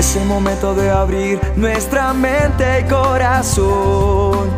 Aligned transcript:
Es 0.00 0.16
el 0.16 0.24
momento 0.24 0.74
de 0.74 0.88
abrir 0.88 1.38
nuestra 1.56 2.14
mente 2.14 2.80
y 2.80 2.84
corazón 2.88 4.48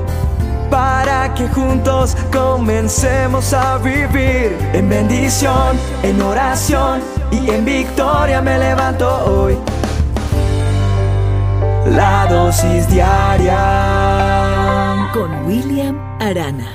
para 0.71 1.35
que 1.35 1.49
juntos 1.49 2.17
comencemos 2.33 3.53
a 3.53 3.79
vivir 3.79 4.57
en 4.73 4.89
bendición, 4.89 5.77
en 6.05 6.23
oración 6.23 7.01
y 7.33 7.51
en 7.51 7.65
victoria 7.65 8.41
me 8.41 8.57
levanto 8.57 9.09
hoy. 9.25 9.59
La 11.91 12.29
dosis 12.31 12.89
diaria 12.89 13.59
con 15.13 15.45
William 15.45 15.99
Arana. 16.21 16.71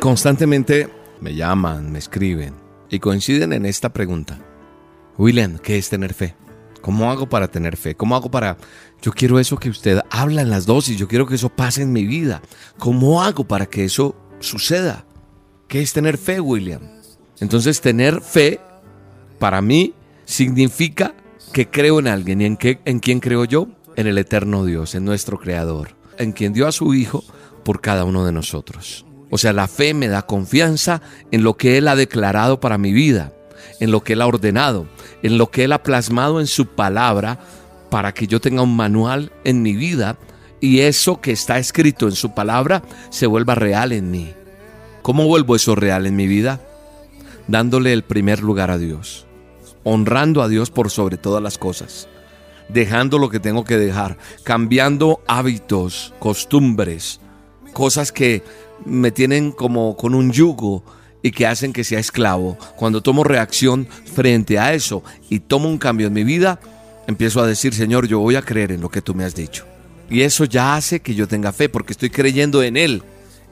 Constantemente 0.00 0.88
me 1.20 1.34
llaman, 1.34 1.92
me 1.92 1.98
escriben 1.98 2.54
y 2.88 3.00
coinciden 3.00 3.52
en 3.52 3.66
esta 3.66 3.90
pregunta. 3.90 4.38
William, 5.18 5.58
¿qué 5.58 5.76
es 5.76 5.90
tener 5.90 6.14
fe? 6.14 6.36
¿Cómo 6.84 7.10
hago 7.10 7.26
para 7.26 7.48
tener 7.48 7.78
fe? 7.78 7.94
¿Cómo 7.94 8.14
hago 8.14 8.30
para... 8.30 8.58
Yo 9.00 9.10
quiero 9.10 9.38
eso 9.38 9.56
que 9.56 9.70
usted 9.70 10.02
habla 10.10 10.42
en 10.42 10.50
las 10.50 10.66
dosis, 10.66 10.98
yo 10.98 11.08
quiero 11.08 11.26
que 11.26 11.36
eso 11.36 11.48
pase 11.48 11.80
en 11.80 11.94
mi 11.94 12.04
vida. 12.04 12.42
¿Cómo 12.76 13.22
hago 13.22 13.48
para 13.48 13.64
que 13.64 13.86
eso 13.86 14.14
suceda? 14.38 15.06
¿Qué 15.66 15.80
es 15.80 15.94
tener 15.94 16.18
fe, 16.18 16.40
William? 16.40 16.82
Entonces, 17.40 17.80
tener 17.80 18.20
fe, 18.20 18.60
para 19.38 19.62
mí, 19.62 19.94
significa 20.26 21.14
que 21.54 21.70
creo 21.70 22.00
en 22.00 22.06
alguien. 22.06 22.42
¿Y 22.42 22.44
en, 22.44 22.58
qué, 22.58 22.78
en 22.84 22.98
quién 22.98 23.18
creo 23.18 23.46
yo? 23.46 23.68
En 23.96 24.06
el 24.06 24.18
eterno 24.18 24.66
Dios, 24.66 24.94
en 24.94 25.06
nuestro 25.06 25.40
Creador, 25.40 25.96
en 26.18 26.32
quien 26.32 26.52
dio 26.52 26.66
a 26.68 26.72
su 26.72 26.92
Hijo 26.92 27.24
por 27.64 27.80
cada 27.80 28.04
uno 28.04 28.26
de 28.26 28.32
nosotros. 28.32 29.06
O 29.30 29.38
sea, 29.38 29.54
la 29.54 29.68
fe 29.68 29.94
me 29.94 30.08
da 30.08 30.26
confianza 30.26 31.00
en 31.30 31.44
lo 31.44 31.56
que 31.56 31.78
Él 31.78 31.88
ha 31.88 31.96
declarado 31.96 32.60
para 32.60 32.76
mi 32.76 32.92
vida 32.92 33.32
en 33.80 33.90
lo 33.90 34.02
que 34.02 34.14
Él 34.14 34.22
ha 34.22 34.26
ordenado, 34.26 34.86
en 35.22 35.38
lo 35.38 35.50
que 35.50 35.64
Él 35.64 35.72
ha 35.72 35.82
plasmado 35.82 36.40
en 36.40 36.46
su 36.46 36.66
palabra, 36.66 37.38
para 37.90 38.12
que 38.12 38.26
yo 38.26 38.40
tenga 38.40 38.62
un 38.62 38.74
manual 38.74 39.30
en 39.44 39.62
mi 39.62 39.74
vida 39.74 40.16
y 40.60 40.80
eso 40.80 41.20
que 41.20 41.30
está 41.30 41.58
escrito 41.58 42.06
en 42.06 42.12
su 42.16 42.34
palabra 42.34 42.82
se 43.10 43.26
vuelva 43.26 43.54
real 43.54 43.92
en 43.92 44.10
mí. 44.10 44.32
¿Cómo 45.02 45.26
vuelvo 45.26 45.54
eso 45.54 45.74
real 45.74 46.06
en 46.06 46.16
mi 46.16 46.26
vida? 46.26 46.60
Dándole 47.46 47.92
el 47.92 48.02
primer 48.02 48.42
lugar 48.42 48.70
a 48.70 48.78
Dios, 48.78 49.26
honrando 49.82 50.42
a 50.42 50.48
Dios 50.48 50.70
por 50.70 50.90
sobre 50.90 51.18
todas 51.18 51.42
las 51.42 51.58
cosas, 51.58 52.08
dejando 52.68 53.18
lo 53.18 53.28
que 53.28 53.40
tengo 53.40 53.64
que 53.64 53.76
dejar, 53.76 54.16
cambiando 54.42 55.20
hábitos, 55.26 56.14
costumbres, 56.18 57.20
cosas 57.74 58.10
que 58.10 58.42
me 58.86 59.10
tienen 59.10 59.52
como 59.52 59.96
con 59.96 60.14
un 60.14 60.32
yugo 60.32 60.82
y 61.24 61.32
que 61.32 61.46
hacen 61.46 61.72
que 61.72 61.84
sea 61.84 61.98
esclavo. 61.98 62.58
Cuando 62.76 63.02
tomo 63.02 63.24
reacción 63.24 63.88
frente 64.04 64.58
a 64.58 64.74
eso 64.74 65.02
y 65.30 65.40
tomo 65.40 65.70
un 65.70 65.78
cambio 65.78 66.08
en 66.08 66.12
mi 66.12 66.22
vida, 66.22 66.60
empiezo 67.06 67.40
a 67.40 67.46
decir, 67.46 67.72
Señor, 67.72 68.06
yo 68.06 68.18
voy 68.18 68.36
a 68.36 68.42
creer 68.42 68.72
en 68.72 68.82
lo 68.82 68.90
que 68.90 69.00
tú 69.00 69.14
me 69.14 69.24
has 69.24 69.34
dicho. 69.34 69.64
Y 70.10 70.20
eso 70.20 70.44
ya 70.44 70.76
hace 70.76 71.00
que 71.00 71.14
yo 71.14 71.26
tenga 71.26 71.52
fe 71.52 71.70
porque 71.70 71.94
estoy 71.94 72.10
creyendo 72.10 72.62
en 72.62 72.76
Él, 72.76 73.02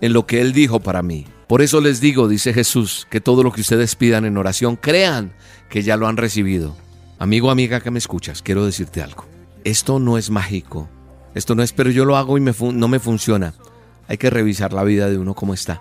en 0.02 0.12
lo 0.12 0.26
que 0.26 0.42
Él 0.42 0.52
dijo 0.52 0.80
para 0.80 1.02
mí. 1.02 1.24
Por 1.46 1.62
eso 1.62 1.80
les 1.80 1.98
digo, 2.02 2.28
dice 2.28 2.52
Jesús, 2.52 3.06
que 3.08 3.22
todo 3.22 3.42
lo 3.42 3.52
que 3.52 3.62
ustedes 3.62 3.96
pidan 3.96 4.26
en 4.26 4.36
oración, 4.36 4.76
crean 4.76 5.32
que 5.70 5.82
ya 5.82 5.96
lo 5.96 6.08
han 6.08 6.18
recibido. 6.18 6.76
Amigo, 7.18 7.50
amiga 7.50 7.80
que 7.80 7.90
me 7.90 7.98
escuchas, 7.98 8.42
quiero 8.42 8.66
decirte 8.66 9.00
algo. 9.00 9.24
Esto 9.64 9.98
no 9.98 10.18
es 10.18 10.28
mágico. 10.28 10.90
Esto 11.34 11.54
no 11.54 11.62
es, 11.62 11.72
pero 11.72 11.88
yo 11.88 12.04
lo 12.04 12.18
hago 12.18 12.36
y 12.36 12.42
no 12.42 12.88
me 12.88 12.98
funciona. 12.98 13.54
Hay 14.08 14.18
que 14.18 14.28
revisar 14.28 14.74
la 14.74 14.84
vida 14.84 15.08
de 15.08 15.16
uno 15.16 15.32
como 15.32 15.54
está. 15.54 15.80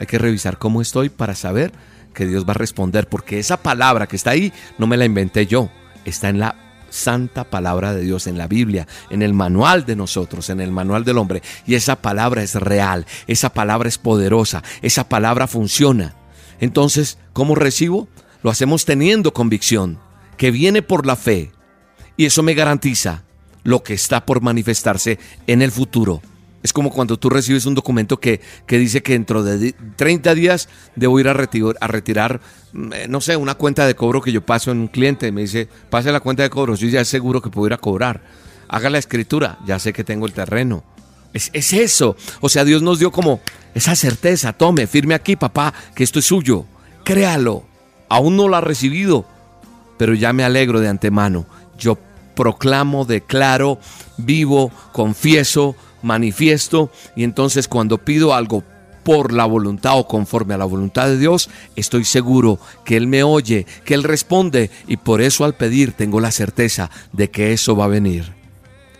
Hay 0.00 0.06
que 0.06 0.18
revisar 0.18 0.58
cómo 0.58 0.80
estoy 0.80 1.10
para 1.10 1.34
saber 1.34 1.72
que 2.14 2.26
Dios 2.26 2.44
va 2.44 2.52
a 2.52 2.54
responder, 2.54 3.06
porque 3.08 3.38
esa 3.38 3.58
palabra 3.58 4.06
que 4.06 4.16
está 4.16 4.30
ahí 4.30 4.52
no 4.78 4.86
me 4.86 4.96
la 4.96 5.04
inventé 5.04 5.46
yo, 5.46 5.70
está 6.04 6.30
en 6.30 6.40
la 6.40 6.56
santa 6.88 7.44
palabra 7.44 7.94
de 7.94 8.02
Dios, 8.02 8.26
en 8.26 8.38
la 8.38 8.48
Biblia, 8.48 8.88
en 9.10 9.22
el 9.22 9.34
manual 9.34 9.84
de 9.84 9.96
nosotros, 9.96 10.50
en 10.50 10.60
el 10.60 10.72
manual 10.72 11.04
del 11.04 11.18
hombre. 11.18 11.42
Y 11.66 11.74
esa 11.74 11.96
palabra 11.96 12.42
es 12.42 12.54
real, 12.54 13.06
esa 13.26 13.50
palabra 13.52 13.88
es 13.88 13.98
poderosa, 13.98 14.62
esa 14.82 15.08
palabra 15.08 15.46
funciona. 15.46 16.16
Entonces, 16.60 17.18
¿cómo 17.32 17.54
recibo? 17.54 18.08
Lo 18.42 18.50
hacemos 18.50 18.86
teniendo 18.86 19.32
convicción, 19.32 19.98
que 20.36 20.50
viene 20.50 20.82
por 20.82 21.06
la 21.06 21.16
fe. 21.16 21.52
Y 22.16 22.24
eso 22.24 22.42
me 22.42 22.54
garantiza 22.54 23.22
lo 23.62 23.82
que 23.82 23.94
está 23.94 24.24
por 24.24 24.40
manifestarse 24.40 25.18
en 25.46 25.62
el 25.62 25.70
futuro. 25.70 26.22
Es 26.62 26.72
como 26.72 26.90
cuando 26.90 27.18
tú 27.18 27.30
recibes 27.30 27.64
un 27.64 27.74
documento 27.74 28.20
que, 28.20 28.40
dice 28.68 29.02
que 29.02 29.12
dentro 29.12 29.42
de 29.42 29.74
30 29.96 30.34
días 30.34 30.68
debo 30.94 31.18
ir 31.18 31.28
a, 31.28 31.30
a 31.30 31.86
retirar, 31.86 32.40
mm, 32.72 32.92
eh, 32.92 33.06
no 33.08 33.20
sé, 33.20 33.36
una 33.36 33.54
cuenta 33.54 33.86
de 33.86 33.94
cobro 33.94 34.20
que 34.20 34.32
yo 34.32 34.44
paso 34.44 34.70
en 34.70 34.78
un 34.78 34.88
cliente. 34.88 35.32
Me 35.32 35.42
dice, 35.42 35.68
pase 35.88 36.12
la 36.12 36.20
cuenta 36.20 36.42
de 36.42 36.50
cobro, 36.50 36.74
yo 36.74 36.88
ya 36.88 37.04
seguro 37.04 37.40
que 37.40 37.50
puedo 37.50 37.66
ir 37.66 37.72
a 37.72 37.78
cobrar. 37.78 38.20
Haga 38.68 38.90
la 38.90 38.98
escritura, 38.98 39.58
ya 39.66 39.78
sé 39.78 39.92
que 39.92 40.04
tengo 40.04 40.26
el 40.26 40.32
terreno. 40.32 40.84
Es, 41.32 41.50
es 41.52 41.72
eso. 41.72 42.16
O 42.40 42.48
sea, 42.48 42.64
Dios 42.64 42.82
nos 42.82 42.98
dio 42.98 43.10
como 43.10 43.40
esa 43.74 43.96
certeza. 43.96 44.52
Tome, 44.52 44.86
firme 44.86 45.14
aquí, 45.14 45.36
papá, 45.36 45.72
que 45.94 46.04
esto 46.04 46.18
es 46.18 46.26
suyo. 46.26 46.66
Créalo. 47.04 47.64
Aún 48.08 48.36
no 48.36 48.48
lo 48.48 48.56
ha 48.56 48.60
recibido, 48.60 49.24
pero 49.96 50.14
ya 50.14 50.32
me 50.32 50.44
alegro 50.44 50.80
de 50.80 50.88
antemano. 50.88 51.46
Yo 51.78 51.96
proclamo, 52.34 53.04
declaro, 53.04 53.78
vivo, 54.16 54.72
confieso 54.92 55.76
manifiesto 56.02 56.90
y 57.16 57.24
entonces 57.24 57.68
cuando 57.68 57.98
pido 57.98 58.34
algo 58.34 58.64
por 59.02 59.32
la 59.32 59.44
voluntad 59.44 59.98
o 59.98 60.06
conforme 60.06 60.54
a 60.54 60.58
la 60.58 60.64
voluntad 60.64 61.06
de 61.06 61.18
Dios, 61.18 61.48
estoy 61.76 62.04
seguro 62.04 62.58
que 62.84 62.96
Él 62.96 63.06
me 63.06 63.22
oye, 63.22 63.66
que 63.84 63.94
Él 63.94 64.02
responde 64.02 64.70
y 64.86 64.98
por 64.98 65.20
eso 65.20 65.44
al 65.44 65.54
pedir 65.54 65.92
tengo 65.92 66.20
la 66.20 66.30
certeza 66.30 66.90
de 67.12 67.30
que 67.30 67.52
eso 67.52 67.76
va 67.76 67.86
a 67.86 67.88
venir. 67.88 68.32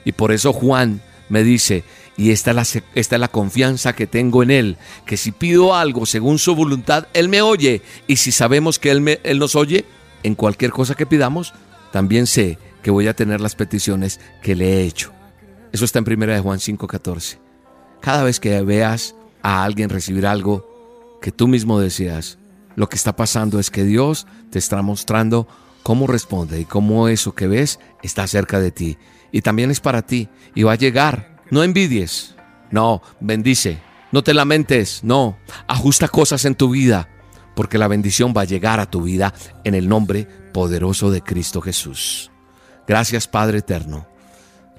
Y 0.05 0.13
por 0.13 0.33
eso 0.33 0.53
Juan 0.53 1.03
me 1.29 1.45
dice, 1.45 1.85
y 2.17 2.31
esta 2.31 2.51
es 2.51 2.57
la, 2.57 2.83
esta 2.95 3.17
es 3.17 3.21
la 3.21 3.29
confianza 3.29 3.95
que 3.95 4.07
tengo 4.07 4.43
en 4.43 4.51
Él, 4.51 4.77
que 5.07 5.17
si 5.17 5.33
pido 5.33 5.75
algo 5.75 6.07
según 6.07 6.39
su 6.39 6.55
voluntad, 6.55 7.07
Él 7.13 7.29
me 7.29 7.43
oye. 7.43 7.83
Y 8.07 8.17
si 8.17 8.33
sabemos 8.33 8.79
que 8.79 8.91
Él, 8.91 9.01
me, 9.01 9.21
él 9.23 9.39
nos 9.39 9.55
oye, 9.55 9.85
en 10.23 10.35
cualquier 10.35 10.71
cosa 10.71 10.95
que 10.95 11.07
pidamos, 11.07 11.55
también 11.93 12.27
sé 12.27 12.59
que 12.83 12.91
voy 12.91 13.07
a 13.09 13.15
tener 13.15 13.41
las 13.41 13.55
peticiones 13.55 14.21
que 14.43 14.55
le 14.55 14.75
he 14.75 14.85
hecho. 14.85 15.13
Eso 15.73 15.85
está 15.85 16.01
en 16.01 16.05
1 16.07 16.27
de 16.27 16.41
Juan 16.41 16.59
5:14. 16.59 17.39
Cada 18.01 18.25
vez 18.25 18.41
que 18.41 18.61
veas 18.63 19.15
a 19.43 19.65
alguien 19.65 19.91
recibir 19.91 20.27
algo 20.27 20.67
que 21.21 21.33
tú 21.33 21.49
mismo 21.49 21.79
deseas, 21.79 22.39
lo 22.77 22.89
que 22.89 22.97
está 22.97 23.15
pasando 23.15 23.59
es 23.59 23.71
que 23.71 23.85
Dios 23.85 24.27
te 24.51 24.59
está 24.59 24.81
mostrando 24.83 25.47
cómo 25.83 26.07
responde 26.07 26.61
y 26.61 26.65
cómo 26.65 27.09
eso 27.09 27.35
que 27.35 27.47
ves 27.47 27.79
está 28.03 28.27
cerca 28.27 28.59
de 28.59 28.71
ti. 28.71 28.99
Y 29.33 29.43
también 29.43 29.71
es 29.71 29.81
para 29.81 30.03
ti 30.03 30.29
y 30.55 30.63
va 30.63 30.73
a 30.73 30.77
llegar. 30.77 31.41
No 31.51 31.63
envidies, 31.63 32.35
no, 32.71 33.03
bendice, 33.21 33.79
no 34.13 34.23
te 34.23 34.35
lamentes, 34.35 35.03
no, 35.03 35.37
ajusta 35.67 36.09
cosas 36.09 36.45
en 36.45 36.55
tu 36.55 36.71
vida, 36.71 37.09
porque 37.55 37.79
la 37.79 37.89
bendición 37.89 38.33
va 38.37 38.43
a 38.43 38.47
llegar 38.47 38.81
a 38.81 38.91
tu 38.91 39.03
vida 39.03 39.35
en 39.65 39.75
el 39.75 39.89
nombre 39.89 40.27
poderoso 40.53 41.11
de 41.11 41.23
Cristo 41.23 41.61
Jesús. 41.61 42.31
Gracias 42.87 43.29
Padre 43.29 43.59
Eterno 43.59 44.10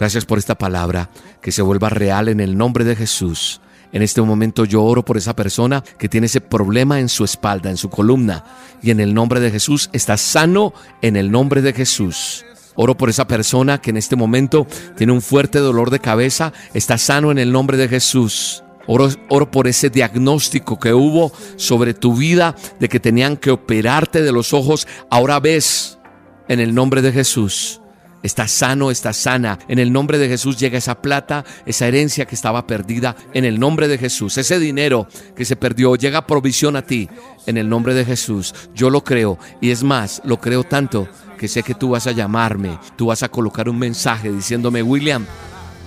Gracias 0.02 0.26
por 0.26 0.40
esta 0.40 0.58
palabra, 0.58 1.12
que 1.44 1.52
se 1.52 1.62
vuelva 1.62 1.88
real 1.90 2.28
en 2.28 2.40
el 2.40 2.58
nombre 2.58 2.84
de 2.86 2.96
Jesús. 2.96 3.62
En 3.92 4.02
este 4.02 4.20
momento 4.20 4.66
yo 4.66 4.82
oro 4.82 5.06
por 5.06 5.16
esa 5.16 5.36
persona 5.36 5.84
que 6.00 6.10
tiene 6.10 6.26
ese 6.26 6.42
problema 6.42 7.00
en 7.00 7.08
su 7.08 7.24
espalda, 7.24 7.70
en 7.70 7.78
su 7.78 7.92
columna. 7.92 8.44
Y 8.82 8.90
en 8.90 9.00
el 9.00 9.14
nombre 9.14 9.40
de 9.40 9.52
Jesús 9.52 9.92
está 9.94 10.18
sano 10.18 10.74
en 11.04 11.18
el 11.18 11.30
nombre 11.30 11.62
de 11.62 11.72
Jesús. 11.72 12.44
Oro 12.74 12.98
por 12.98 13.12
esa 13.12 13.28
persona 13.28 13.80
que 13.80 13.92
en 13.92 13.98
este 13.98 14.16
momento 14.16 14.66
tiene 14.98 15.14
un 15.14 15.22
fuerte 15.22 15.60
dolor 15.60 15.92
de 15.92 16.00
cabeza, 16.00 16.52
está 16.74 16.98
sano 16.98 17.30
en 17.30 17.38
el 17.38 17.52
nombre 17.52 17.78
de 17.78 17.88
Jesús. 17.88 18.64
Oro, 18.88 19.08
oro, 19.30 19.52
por 19.52 19.68
ese 19.68 19.92
diagnóstico 19.92 20.80
que 20.80 20.96
hubo 20.96 21.32
sobre 21.58 21.94
tu 21.94 22.16
vida 22.16 22.56
de 22.80 22.90
que 22.90 23.00
tenían 23.00 23.38
que 23.38 23.52
operarte 23.52 24.24
de 24.24 24.32
los 24.32 24.52
ojos. 24.52 24.88
Ahora 25.12 25.40
ves 25.40 26.00
en 26.48 26.60
el 26.60 26.74
nombre 26.74 27.04
de 27.04 27.12
Jesús. 27.12 27.81
Está 28.24 28.48
sano, 28.48 28.92
está 28.92 29.14
sana. 29.14 29.58
En 29.68 29.80
el 29.80 29.92
nombre 29.92 30.18
de 30.18 30.28
Jesús 30.28 30.58
llega 30.58 30.78
esa 30.78 31.02
plata, 31.02 31.44
esa 31.66 31.88
herencia 31.88 32.26
que 32.26 32.36
estaba 32.36 32.68
perdida. 32.68 33.16
En 33.34 33.46
el 33.46 33.60
nombre 33.60 33.88
de 33.88 33.98
Jesús, 33.98 34.38
ese 34.38 34.60
dinero 34.60 35.08
que 35.36 35.46
se 35.46 35.56
perdió, 35.56 35.96
llega 35.96 36.28
provisión 36.28 36.76
a 36.76 36.84
ti. 36.84 37.10
En 37.46 37.58
el 37.58 37.68
nombre 37.68 37.94
de 37.94 38.06
Jesús, 38.06 38.54
yo 38.76 38.90
lo 38.90 39.04
creo. 39.04 39.40
Y 39.60 39.72
es 39.72 39.84
más, 39.84 40.22
lo 40.24 40.40
creo 40.40 40.64
tanto 40.64 41.08
que 41.38 41.48
sé 41.48 41.64
que 41.64 41.74
tú 41.74 41.90
vas 41.90 42.06
a 42.06 42.12
llamarme, 42.12 42.78
tú 42.96 43.08
vas 43.08 43.24
a 43.24 43.30
colocar 43.30 43.68
un 43.68 43.80
mensaje 43.80 44.32
diciéndome, 44.32 44.84
William, 44.84 45.26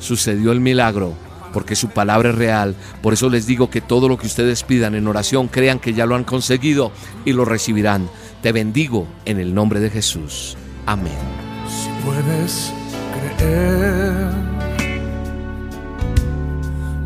sucedió 0.01 0.51
el 0.51 0.61
milagro 0.61 1.15
porque 1.53 1.77
su 1.77 1.91
palabra 1.91 2.31
es 2.31 2.35
real. 2.35 2.75
Por 3.01 3.13
eso 3.13 3.31
les 3.31 3.47
digo 3.47 3.71
que 3.71 3.81
todo 3.81 4.09
lo 4.09 4.19
que 4.19 4.27
ustedes 4.27 4.65
pidan 4.65 4.97
en 4.97 5.07
oración, 5.07 5.47
crean 5.47 5.79
que 5.79 5.95
ya 5.95 6.05
lo 6.05 6.17
han 6.17 6.25
conseguido 6.25 6.91
y 7.25 7.33
lo 7.33 7.45
recibirán. 7.45 8.11
Te 8.43 8.51
bendigo 8.51 9.07
en 9.25 9.39
el 9.39 9.55
nombre 9.55 9.79
de 9.79 9.89
Jesús. 9.89 10.57
Amén 10.85 11.44
si 11.69 11.91
puedes 12.05 12.73
creer. 13.15 14.31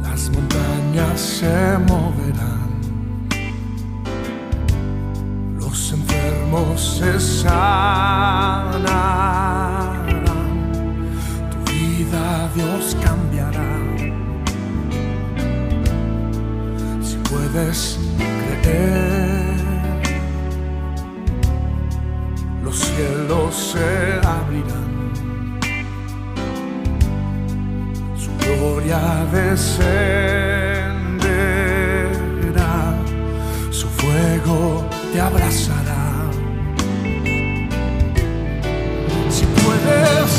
Las 0.03 0.31
montañas 0.31 1.21
se 1.21 1.79
moverán, 1.87 2.71
los 5.59 5.93
enfermos 5.93 6.99
se 6.99 7.21
sanarán, 7.21 8.17
tu 11.51 11.59
vida 11.73 12.51
Dios 12.55 12.97
cambiará. 13.03 13.71
Si 17.03 17.17
puedes 17.31 17.99
creer. 18.63 19.28
Los 22.69 22.81
cielos 22.81 23.55
se 23.73 24.20
abrirán, 24.29 25.59
su 28.15 28.31
gloria 28.37 29.00
descenderá, 29.32 29.79
su 33.70 33.88
fuego 33.88 34.85
te 35.15 35.19
abrazará. 35.19 36.31
Si 39.31 39.47
puedes 39.47 40.38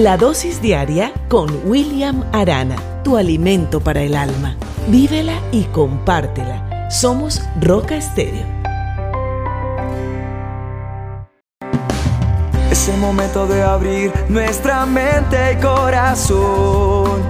La 0.00 0.16
dosis 0.16 0.62
diaria 0.62 1.12
con 1.28 1.50
William 1.66 2.24
Arana, 2.32 2.76
tu 3.04 3.18
alimento 3.18 3.80
para 3.80 4.00
el 4.00 4.14
alma. 4.14 4.56
Vívela 4.88 5.34
y 5.52 5.64
compártela. 5.64 6.88
Somos 6.90 7.42
Roca 7.60 7.96
Estéreo. 7.96 8.46
Es 12.70 12.88
el 12.88 12.96
momento 12.96 13.46
de 13.46 13.62
abrir 13.62 14.10
nuestra 14.30 14.86
mente 14.86 15.52
y 15.52 15.56
corazón 15.56 17.20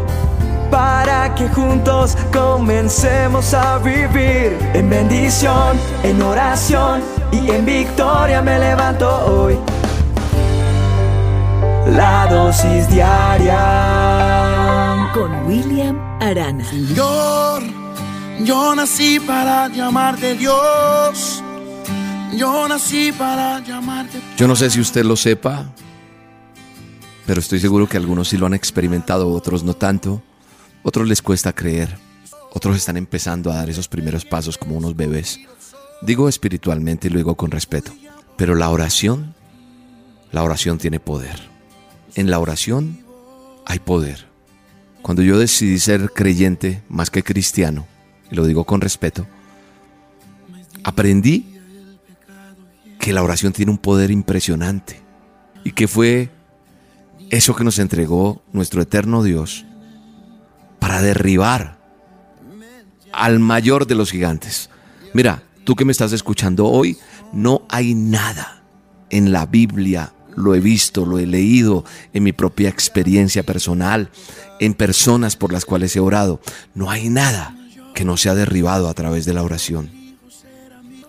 para 0.71 1.35
que 1.35 1.49
juntos 1.49 2.17
comencemos 2.33 3.53
a 3.53 3.79
vivir 3.79 4.57
en 4.75 4.89
bendición, 4.89 5.77
en 6.05 6.23
oración 6.23 7.03
y 7.33 7.51
en 7.51 7.67
victoria 7.67 8.41
me 8.41 8.61
levanto 8.61 9.09
hoy. 9.27 9.59
La 11.91 12.27
dosis 12.31 12.89
diaria 12.89 13.59
Con 15.13 15.45
William 15.45 15.99
Arana. 16.21 16.65
Señor, 16.65 17.65
yo 18.45 18.77
nací 18.77 19.19
para 19.19 19.67
llamarte 19.67 20.37
Dios. 20.37 21.43
Yo 22.37 22.69
nací 22.69 23.11
para 23.11 23.59
llamarte. 23.59 24.21
Yo 24.37 24.47
no 24.47 24.55
sé 24.55 24.71
si 24.71 24.81
usted 24.81 25.05
lo 25.05 25.17
sepa, 25.17 25.73
pero 27.27 27.41
estoy 27.41 27.59
seguro 27.59 27.89
que 27.89 27.97
algunos 27.97 28.29
sí 28.29 28.37
lo 28.37 28.47
han 28.47 28.55
experimentado, 28.55 29.29
otros 29.29 29.65
no 29.65 29.75
tanto. 29.75 30.23
Otros 30.85 31.09
les 31.09 31.21
cuesta 31.23 31.53
creer. 31.53 31.99
Otros 32.53 32.77
están 32.77 32.99
empezando 32.99 33.51
a 33.51 33.57
dar 33.57 33.69
esos 33.69 33.89
primeros 33.89 34.25
pasos 34.25 34.57
como 34.57 34.77
unos 34.77 34.95
bebés. 34.95 35.41
Digo 36.03 36.29
espiritualmente 36.29 37.09
y 37.09 37.11
lo 37.11 37.17
digo 37.17 37.35
con 37.35 37.51
respeto. 37.51 37.91
Pero 38.37 38.55
la 38.55 38.69
oración, 38.69 39.35
la 40.31 40.45
oración 40.45 40.79
tiene 40.79 41.01
poder. 41.01 41.50
En 42.15 42.31
la 42.31 42.39
oración 42.39 43.05
hay 43.67 43.79
poder. 43.79 44.27
Cuando 45.03 45.23
yo 45.23 45.39
decidí 45.39 45.79
ser 45.79 46.11
creyente 46.13 46.83
más 46.89 47.11
que 47.11 47.23
cristiano, 47.23 47.87
y 48.31 48.35
lo 48.35 48.45
digo 48.47 48.65
con 48.65 48.81
respeto, 48.81 49.27
aprendí 50.85 51.55
que 52.99 53.13
la 53.13 53.23
oración 53.23 53.53
tiene 53.53 53.73
un 53.73 53.79
poder 53.79 54.11
impresionante 54.11 55.01
y 55.65 55.73
que 55.73 55.89
fue 55.89 56.31
eso 57.31 57.55
que 57.55 57.65
nos 57.65 57.79
entregó 57.79 58.43
nuestro 58.53 58.83
eterno 58.83 59.23
Dios 59.23 59.65
para 60.79 61.01
derribar 61.01 61.79
al 63.13 63.39
mayor 63.39 63.87
de 63.87 63.95
los 63.95 64.11
gigantes. 64.11 64.69
Mira, 65.15 65.43
tú 65.65 65.77
que 65.77 65.85
me 65.85 65.93
estás 65.93 66.13
escuchando 66.13 66.67
hoy, 66.67 66.99
no 67.33 67.63
hay 67.69 67.95
nada 67.95 68.63
en 69.11 69.33
la 69.33 69.47
Biblia, 69.47 70.13
lo 70.37 70.55
he 70.55 70.61
visto, 70.61 71.05
lo 71.05 71.19
he 71.19 71.27
leído 71.27 71.85
en 72.13 72.23
mi 72.23 72.33
propia 72.33 72.69
experiencia 72.69 73.43
personal, 73.43 74.11
en 74.59 74.75
personas 74.75 75.37
por 75.37 75.53
las 75.53 75.65
cuales 75.65 75.95
he 75.97 76.01
orado, 76.01 76.41
no 76.75 76.91
hay 76.91 77.09
nada 77.09 77.57
que 77.95 78.05
no 78.05 78.17
sea 78.17 78.35
derribado 78.35 78.89
a 78.89 78.95
través 78.95 79.25
de 79.25 79.35
la 79.35 79.43
oración. 79.43 79.91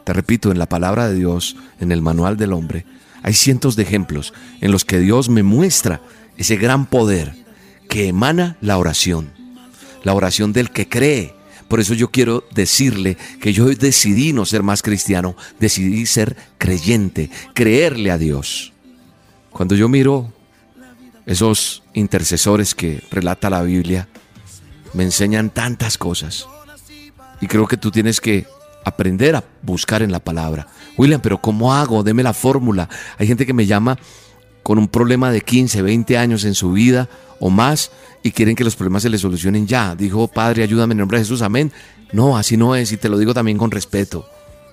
Te 0.03 0.13
repito, 0.13 0.51
en 0.51 0.59
la 0.59 0.67
palabra 0.67 1.07
de 1.07 1.15
Dios, 1.15 1.55
en 1.79 1.91
el 1.91 2.01
manual 2.01 2.37
del 2.37 2.53
hombre, 2.53 2.85
hay 3.23 3.33
cientos 3.33 3.75
de 3.75 3.83
ejemplos 3.83 4.33
en 4.61 4.71
los 4.71 4.83
que 4.83 4.99
Dios 4.99 5.29
me 5.29 5.43
muestra 5.43 6.01
ese 6.37 6.55
gran 6.55 6.87
poder 6.87 7.35
que 7.87 8.07
emana 8.07 8.57
la 8.61 8.77
oración, 8.77 9.31
la 10.03 10.13
oración 10.13 10.53
del 10.53 10.71
que 10.71 10.89
cree. 10.89 11.35
Por 11.67 11.79
eso 11.79 11.93
yo 11.93 12.09
quiero 12.09 12.43
decirle 12.53 13.17
que 13.39 13.53
yo 13.53 13.65
decidí 13.67 14.33
no 14.33 14.45
ser 14.45 14.63
más 14.63 14.81
cristiano, 14.81 15.35
decidí 15.59 16.05
ser 16.05 16.35
creyente, 16.57 17.29
creerle 17.53 18.11
a 18.11 18.17
Dios. 18.17 18.70
Cuando 19.61 19.75
yo 19.75 19.87
miro 19.87 20.33
esos 21.27 21.83
intercesores 21.93 22.73
que 22.73 23.03
relata 23.11 23.47
la 23.47 23.61
Biblia, 23.61 24.07
me 24.95 25.03
enseñan 25.03 25.51
tantas 25.51 25.99
cosas. 25.99 26.47
Y 27.41 27.45
creo 27.45 27.67
que 27.67 27.77
tú 27.77 27.91
tienes 27.91 28.19
que 28.19 28.47
aprender 28.83 29.35
a 29.35 29.43
buscar 29.61 30.01
en 30.01 30.11
la 30.11 30.19
palabra. 30.19 30.65
William, 30.97 31.21
pero 31.21 31.39
¿cómo 31.39 31.75
hago? 31.75 32.01
Deme 32.01 32.23
la 32.23 32.33
fórmula. 32.33 32.89
Hay 33.19 33.27
gente 33.27 33.45
que 33.45 33.53
me 33.53 33.67
llama 33.67 33.99
con 34.63 34.79
un 34.79 34.87
problema 34.87 35.29
de 35.29 35.41
15, 35.41 35.83
20 35.83 36.17
años 36.17 36.43
en 36.43 36.55
su 36.55 36.71
vida 36.71 37.07
o 37.39 37.51
más 37.51 37.91
y 38.23 38.31
quieren 38.31 38.55
que 38.55 38.63
los 38.63 38.75
problemas 38.75 39.03
se 39.03 39.09
les 39.09 39.21
solucionen 39.21 39.67
ya. 39.67 39.95
Dijo, 39.95 40.27
Padre, 40.27 40.63
ayúdame 40.63 40.93
en 40.93 40.97
nombre 40.97 41.19
de 41.19 41.25
Jesús, 41.25 41.43
amén. 41.43 41.71
No, 42.13 42.35
así 42.35 42.57
no 42.57 42.75
es 42.75 42.91
y 42.93 42.97
te 42.97 43.09
lo 43.09 43.19
digo 43.19 43.35
también 43.35 43.59
con 43.59 43.69
respeto. 43.69 44.27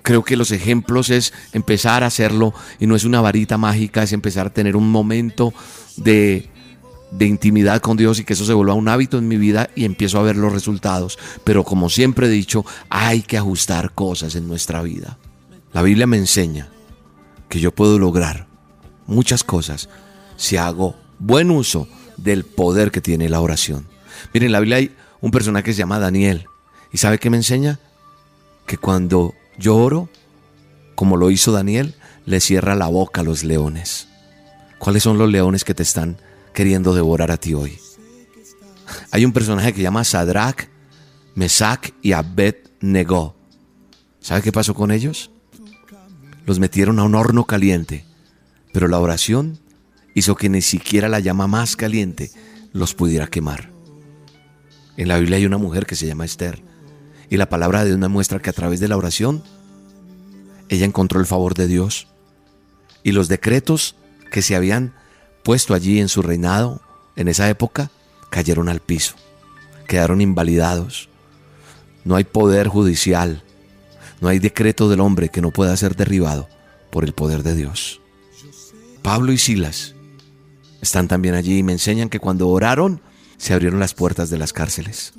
Creo 0.08 0.24
que 0.24 0.38
los 0.38 0.52
ejemplos 0.52 1.10
es 1.10 1.34
empezar 1.52 2.02
a 2.02 2.06
hacerlo 2.06 2.54
y 2.80 2.86
no 2.86 2.96
es 2.96 3.04
una 3.04 3.20
varita 3.20 3.58
mágica, 3.58 4.02
es 4.02 4.14
empezar 4.14 4.46
a 4.46 4.54
tener 4.54 4.74
un 4.74 4.90
momento 4.90 5.52
de, 5.98 6.48
de 7.10 7.26
intimidad 7.26 7.82
con 7.82 7.98
Dios 7.98 8.18
y 8.18 8.24
que 8.24 8.32
eso 8.32 8.46
se 8.46 8.54
vuelva 8.54 8.72
un 8.72 8.88
hábito 8.88 9.18
en 9.18 9.28
mi 9.28 9.36
vida 9.36 9.68
y 9.74 9.84
empiezo 9.84 10.18
a 10.18 10.22
ver 10.22 10.36
los 10.36 10.50
resultados. 10.50 11.18
Pero 11.44 11.62
como 11.62 11.90
siempre 11.90 12.26
he 12.26 12.30
dicho, 12.30 12.64
hay 12.88 13.20
que 13.20 13.36
ajustar 13.36 13.92
cosas 13.92 14.34
en 14.34 14.48
nuestra 14.48 14.80
vida. 14.80 15.18
La 15.74 15.82
Biblia 15.82 16.06
me 16.06 16.16
enseña 16.16 16.70
que 17.50 17.60
yo 17.60 17.70
puedo 17.74 17.98
lograr 17.98 18.46
muchas 19.06 19.44
cosas 19.44 19.90
si 20.38 20.56
hago 20.56 20.96
buen 21.18 21.50
uso 21.50 21.86
del 22.16 22.46
poder 22.46 22.92
que 22.92 23.02
tiene 23.02 23.28
la 23.28 23.42
oración. 23.42 23.86
Miren, 24.32 24.46
en 24.46 24.52
la 24.52 24.60
Biblia 24.60 24.78
hay 24.78 24.96
un 25.20 25.32
personaje 25.32 25.64
que 25.64 25.74
se 25.74 25.80
llama 25.80 25.98
Daniel. 25.98 26.46
¿Y 26.94 26.96
sabe 26.96 27.18
qué 27.18 27.28
me 27.28 27.36
enseña? 27.36 27.78
Que 28.64 28.78
cuando 28.78 29.34
yo 29.58 29.76
oro, 29.76 30.08
como 30.94 31.16
lo 31.16 31.30
hizo 31.30 31.52
Daniel, 31.52 31.94
le 32.26 32.40
cierra 32.40 32.74
la 32.74 32.86
boca 32.86 33.20
a 33.20 33.24
los 33.24 33.44
leones. 33.44 34.08
¿Cuáles 34.78 35.02
son 35.02 35.18
los 35.18 35.30
leones 35.30 35.64
que 35.64 35.74
te 35.74 35.82
están 35.82 36.18
queriendo 36.54 36.94
devorar 36.94 37.30
a 37.30 37.36
ti 37.36 37.54
hoy? 37.54 37.78
Hay 39.10 39.24
un 39.24 39.32
personaje 39.32 39.72
que 39.72 39.82
llama 39.82 40.04
Sadrach, 40.04 40.68
Mesach 41.34 41.90
y 42.02 42.12
Abed-Nego. 42.12 43.34
¿Sabe 44.20 44.42
qué 44.42 44.52
pasó 44.52 44.74
con 44.74 44.90
ellos? 44.90 45.30
Los 46.46 46.58
metieron 46.58 46.98
a 46.98 47.04
un 47.04 47.14
horno 47.14 47.44
caliente, 47.44 48.04
pero 48.72 48.88
la 48.88 48.98
oración 48.98 49.58
hizo 50.14 50.34
que 50.34 50.48
ni 50.48 50.62
siquiera 50.62 51.08
la 51.08 51.20
llama 51.20 51.46
más 51.46 51.76
caliente 51.76 52.30
los 52.72 52.94
pudiera 52.94 53.26
quemar. 53.26 53.70
En 54.96 55.08
la 55.08 55.18
Biblia 55.18 55.36
hay 55.36 55.46
una 55.46 55.58
mujer 55.58 55.86
que 55.86 55.94
se 55.94 56.06
llama 56.06 56.24
Esther, 56.24 56.62
y 57.30 57.37
la 57.37 57.49
palabra 57.49 57.80
de 57.80 57.87
Dios 57.87 57.99
me 57.99 58.08
muestra 58.08 58.40
que 58.40 58.50
a 58.50 58.54
través 58.54 58.80
de 58.80 58.88
la 58.88 58.97
oración, 58.97 59.42
ella 60.68 60.87
encontró 60.87 61.20
el 61.20 61.26
favor 61.26 61.54
de 61.54 61.66
Dios, 61.66 62.08
y 63.02 63.12
los 63.12 63.28
decretos 63.28 63.97
que 64.30 64.42
se 64.42 64.56
habían 64.56 64.94
puesto 65.42 65.75
allí 65.75 66.00
en 66.00 66.08
su 66.08 66.23
reinado 66.23 66.80
en 67.16 67.28
esa 67.28 67.49
época 67.49 67.90
cayeron 68.30 68.68
al 68.68 68.80
piso, 68.80 69.14
quedaron 69.87 70.20
invalidados. 70.20 71.08
No 72.04 72.16
hay 72.16 72.25
poder 72.25 72.68
judicial, 72.68 73.42
no 74.20 74.28
hay 74.28 74.38
decreto 74.38 74.88
del 74.88 75.00
hombre 75.00 75.28
que 75.28 75.40
no 75.40 75.50
pueda 75.50 75.76
ser 75.76 75.97
derribado 75.97 76.49
por 76.90 77.04
el 77.04 77.12
poder 77.12 77.42
de 77.42 77.54
Dios. 77.54 78.00
Pablo 79.02 79.32
y 79.32 79.38
Silas 79.38 79.94
están 80.80 81.08
también 81.08 81.35
allí 81.35 81.58
y 81.58 81.62
me 81.62 81.73
enseñan 81.73 82.08
que 82.08 82.20
cuando 82.20 82.49
oraron 82.49 83.00
se 83.37 83.54
abrieron 83.54 83.80
las 83.80 83.94
puertas 83.94 84.30
de 84.30 84.38
las 84.38 84.52
cárceles. 84.52 85.12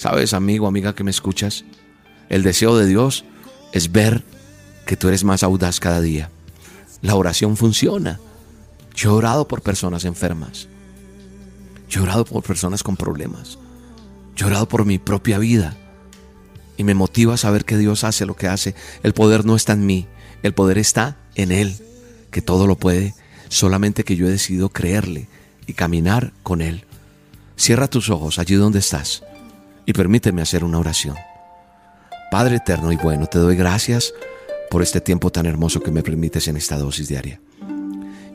¿Sabes, 0.00 0.32
amigo, 0.32 0.66
amiga 0.66 0.94
que 0.94 1.04
me 1.04 1.10
escuchas? 1.10 1.62
El 2.30 2.42
deseo 2.42 2.74
de 2.74 2.86
Dios 2.86 3.26
es 3.72 3.92
ver 3.92 4.24
que 4.86 4.96
tú 4.96 5.08
eres 5.08 5.24
más 5.24 5.42
audaz 5.42 5.78
cada 5.78 6.00
día. 6.00 6.30
La 7.02 7.16
oración 7.16 7.54
funciona. 7.54 8.18
Yo 8.94 9.10
he 9.10 9.12
orado 9.12 9.46
por 9.46 9.60
personas 9.60 10.06
enfermas. 10.06 10.68
Yo 11.90 12.00
he 12.00 12.04
orado 12.04 12.24
por 12.24 12.42
personas 12.42 12.82
con 12.82 12.96
problemas. 12.96 13.58
Yo 14.36 14.46
he 14.46 14.48
orado 14.48 14.66
por 14.66 14.86
mi 14.86 14.98
propia 14.98 15.38
vida. 15.38 15.76
Y 16.78 16.84
me 16.84 16.94
motiva 16.94 17.34
a 17.34 17.36
saber 17.36 17.66
que 17.66 17.76
Dios 17.76 18.02
hace 18.02 18.24
lo 18.24 18.36
que 18.36 18.48
hace. 18.48 18.74
El 19.02 19.12
poder 19.12 19.44
no 19.44 19.54
está 19.54 19.74
en 19.74 19.84
mí. 19.84 20.06
El 20.42 20.54
poder 20.54 20.78
está 20.78 21.18
en 21.34 21.52
Él, 21.52 21.76
que 22.30 22.40
todo 22.40 22.66
lo 22.66 22.76
puede. 22.76 23.14
Solamente 23.50 24.04
que 24.04 24.16
yo 24.16 24.28
he 24.28 24.30
decidido 24.30 24.70
creerle 24.70 25.28
y 25.66 25.74
caminar 25.74 26.32
con 26.42 26.62
Él. 26.62 26.86
Cierra 27.58 27.86
tus 27.86 28.08
ojos 28.08 28.38
allí 28.38 28.54
donde 28.54 28.78
estás 28.78 29.24
y 29.86 29.92
permíteme 29.92 30.42
hacer 30.42 30.64
una 30.64 30.78
oración. 30.78 31.16
Padre 32.30 32.56
eterno 32.56 32.92
y 32.92 32.96
bueno, 32.96 33.26
te 33.26 33.38
doy 33.38 33.56
gracias 33.56 34.12
por 34.70 34.82
este 34.82 35.00
tiempo 35.00 35.30
tan 35.30 35.46
hermoso 35.46 35.80
que 35.80 35.90
me 35.90 36.02
permites 36.02 36.46
en 36.48 36.56
esta 36.56 36.78
dosis 36.78 37.08
diaria. 37.08 37.40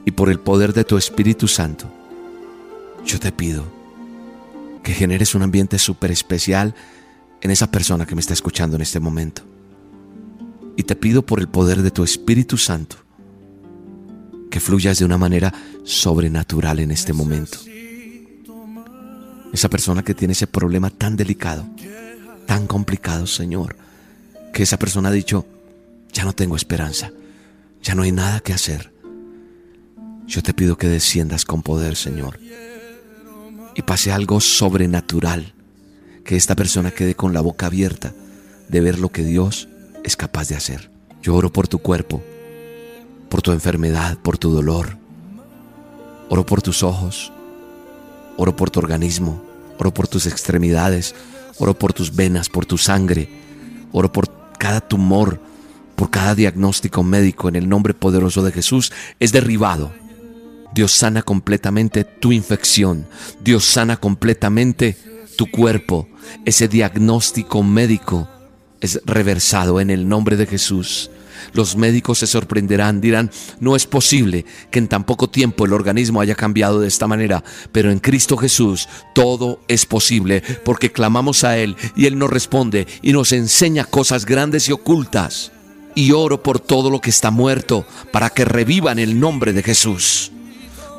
Y 0.05 0.11
por 0.11 0.29
el 0.29 0.39
poder 0.39 0.73
de 0.73 0.83
tu 0.83 0.97
Espíritu 0.97 1.47
Santo, 1.47 1.89
yo 3.05 3.19
te 3.19 3.31
pido 3.31 3.63
que 4.83 4.93
generes 4.93 5.33
un 5.33 5.41
ambiente 5.41 5.79
súper 5.79 6.11
especial 6.11 6.75
en 7.41 7.51
esa 7.51 7.71
persona 7.71 8.05
que 8.05 8.15
me 8.15 8.21
está 8.21 8.33
escuchando 8.33 8.75
en 8.75 8.81
este 8.81 8.99
momento. 8.99 9.41
Y 10.75 10.83
te 10.83 10.95
pido 10.95 11.25
por 11.25 11.39
el 11.39 11.47
poder 11.47 11.81
de 11.81 11.91
tu 11.91 12.03
Espíritu 12.03 12.57
Santo 12.57 12.97
que 14.51 14.59
fluyas 14.59 14.99
de 14.99 15.05
una 15.05 15.17
manera 15.17 15.53
sobrenatural 15.83 16.79
en 16.79 16.91
este 16.91 17.13
momento. 17.13 17.57
Esa 19.55 19.69
persona 19.69 20.03
que 20.03 20.13
tiene 20.13 20.33
ese 20.33 20.47
problema 20.47 20.89
tan 20.89 21.15
delicado, 21.15 21.65
tan 22.45 22.67
complicado, 22.67 23.25
Señor, 23.25 23.77
que 24.51 24.63
esa 24.63 24.77
persona 24.77 25.07
ha 25.07 25.13
dicho, 25.13 25.45
ya 26.11 26.25
no 26.25 26.33
tengo 26.33 26.57
esperanza, 26.57 27.13
ya 27.81 27.95
no 27.95 28.01
hay 28.01 28.11
nada 28.11 28.41
que 28.41 28.51
hacer. 28.51 28.91
Yo 30.27 30.43
te 30.43 30.53
pido 30.53 30.77
que 30.77 30.89
desciendas 30.89 31.45
con 31.45 31.61
poder, 31.61 31.95
Señor, 31.95 32.37
y 33.75 33.81
pase 33.83 34.11
algo 34.11 34.41
sobrenatural, 34.41 35.53
que 36.25 36.35
esta 36.35 36.57
persona 36.57 36.91
quede 36.91 37.15
con 37.15 37.31
la 37.31 37.39
boca 37.39 37.67
abierta 37.67 38.13
de 38.67 38.81
ver 38.81 38.99
lo 38.99 39.07
que 39.07 39.23
Dios 39.23 39.69
es 40.03 40.17
capaz 40.17 40.49
de 40.49 40.55
hacer. 40.57 40.91
Yo 41.21 41.33
oro 41.33 41.49
por 41.53 41.69
tu 41.69 41.79
cuerpo, 41.79 42.21
por 43.29 43.41
tu 43.41 43.53
enfermedad, 43.53 44.17
por 44.17 44.37
tu 44.37 44.51
dolor. 44.51 44.97
Oro 46.27 46.45
por 46.45 46.61
tus 46.61 46.83
ojos, 46.83 47.31
oro 48.37 48.55
por 48.55 48.69
tu 48.69 48.79
organismo, 48.79 49.41
oro 49.77 49.93
por 49.93 50.07
tus 50.07 50.25
extremidades, 50.25 51.15
oro 51.57 51.77
por 51.77 51.93
tus 51.93 52.15
venas, 52.15 52.49
por 52.49 52.65
tu 52.65 52.77
sangre, 52.77 53.29
oro 53.91 54.11
por 54.11 54.29
cada 54.57 54.81
tumor, 54.81 55.39
por 55.95 56.09
cada 56.09 56.35
diagnóstico 56.35 57.03
médico 57.03 57.49
en 57.49 57.55
el 57.55 57.69
nombre 57.69 57.93
poderoso 57.93 58.43
de 58.43 58.51
Jesús, 58.51 58.91
es 59.19 59.31
derribado. 59.31 59.93
Dios 60.73 60.91
sana 60.91 61.21
completamente 61.21 62.03
tu 62.03 62.33
infección, 62.33 63.07
Dios 63.41 63.63
sana 63.63 63.97
completamente 63.97 64.97
tu 65.37 65.49
cuerpo. 65.49 66.09
Ese 66.43 66.67
diagnóstico 66.67 67.63
médico 67.63 68.27
es 68.81 69.01
reversado 69.05 69.79
en 69.79 69.89
el 69.89 70.07
nombre 70.07 70.35
de 70.35 70.45
Jesús. 70.45 71.09
Los 71.53 71.75
médicos 71.75 72.19
se 72.19 72.27
sorprenderán, 72.27 73.01
dirán, 73.01 73.31
no 73.59 73.75
es 73.75 73.85
posible 73.85 74.45
que 74.71 74.79
en 74.79 74.87
tan 74.87 75.03
poco 75.03 75.29
tiempo 75.29 75.65
el 75.65 75.73
organismo 75.73 76.21
haya 76.21 76.35
cambiado 76.35 76.79
de 76.79 76.87
esta 76.87 77.07
manera, 77.07 77.43
pero 77.71 77.91
en 77.91 77.99
Cristo 77.99 78.37
Jesús 78.37 78.87
todo 79.13 79.59
es 79.67 79.85
posible 79.85 80.43
porque 80.63 80.91
clamamos 80.91 81.43
a 81.43 81.57
Él 81.57 81.75
y 81.95 82.05
Él 82.05 82.17
nos 82.17 82.29
responde 82.29 82.87
y 83.01 83.13
nos 83.13 83.31
enseña 83.31 83.85
cosas 83.85 84.25
grandes 84.25 84.69
y 84.69 84.71
ocultas. 84.71 85.51
Y 85.97 86.11
oro 86.11 86.43
por 86.43 86.59
todo 86.59 86.89
lo 86.89 86.99
que 86.99 87.09
está 87.09 87.31
muerto 87.31 87.85
para 88.11 88.29
que 88.29 88.43
reviva 88.43 88.91
en 88.91 88.99
el 88.99 89.17
nombre 89.17 89.53
de 89.53 89.63
Jesús. 89.63 90.33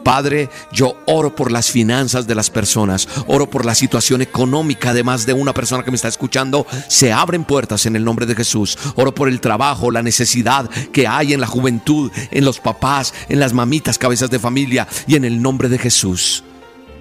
Padre, 0.07 0.51
yo 0.71 0.97
oro 1.07 1.35
por 1.35 1.51
las 1.51 1.73
finanzas 1.73 2.29
de 2.29 2.37
las 2.37 2.49
personas, 2.49 3.09
oro 3.27 3.51
por 3.51 3.67
la 3.67 3.75
situación 3.75 4.23
económica 4.23 4.95
de 4.95 5.03
más 5.03 5.27
de 5.27 5.33
una 5.33 5.53
persona 5.53 5.83
que 5.83 5.91
me 5.91 5.97
está 5.97 6.07
escuchando. 6.07 6.65
Se 6.87 7.13
abren 7.13 7.43
puertas 7.43 7.87
en 7.87 7.97
el 7.97 8.05
nombre 8.05 8.25
de 8.25 8.37
Jesús. 8.37 8.79
Oro 8.95 9.13
por 9.13 9.29
el 9.29 9.41
trabajo, 9.41 9.91
la 9.91 10.05
necesidad 10.05 10.71
que 10.93 11.09
hay 11.09 11.35
en 11.35 11.41
la 11.41 11.49
juventud, 11.49 12.13
en 12.31 12.45
los 12.45 12.61
papás, 12.61 13.15
en 13.29 13.41
las 13.41 13.53
mamitas, 13.53 13.99
cabezas 13.99 14.31
de 14.31 14.39
familia 14.39 14.87
y 15.09 15.17
en 15.17 15.25
el 15.25 15.43
nombre 15.43 15.69
de 15.69 15.79
Jesús. 15.79 16.45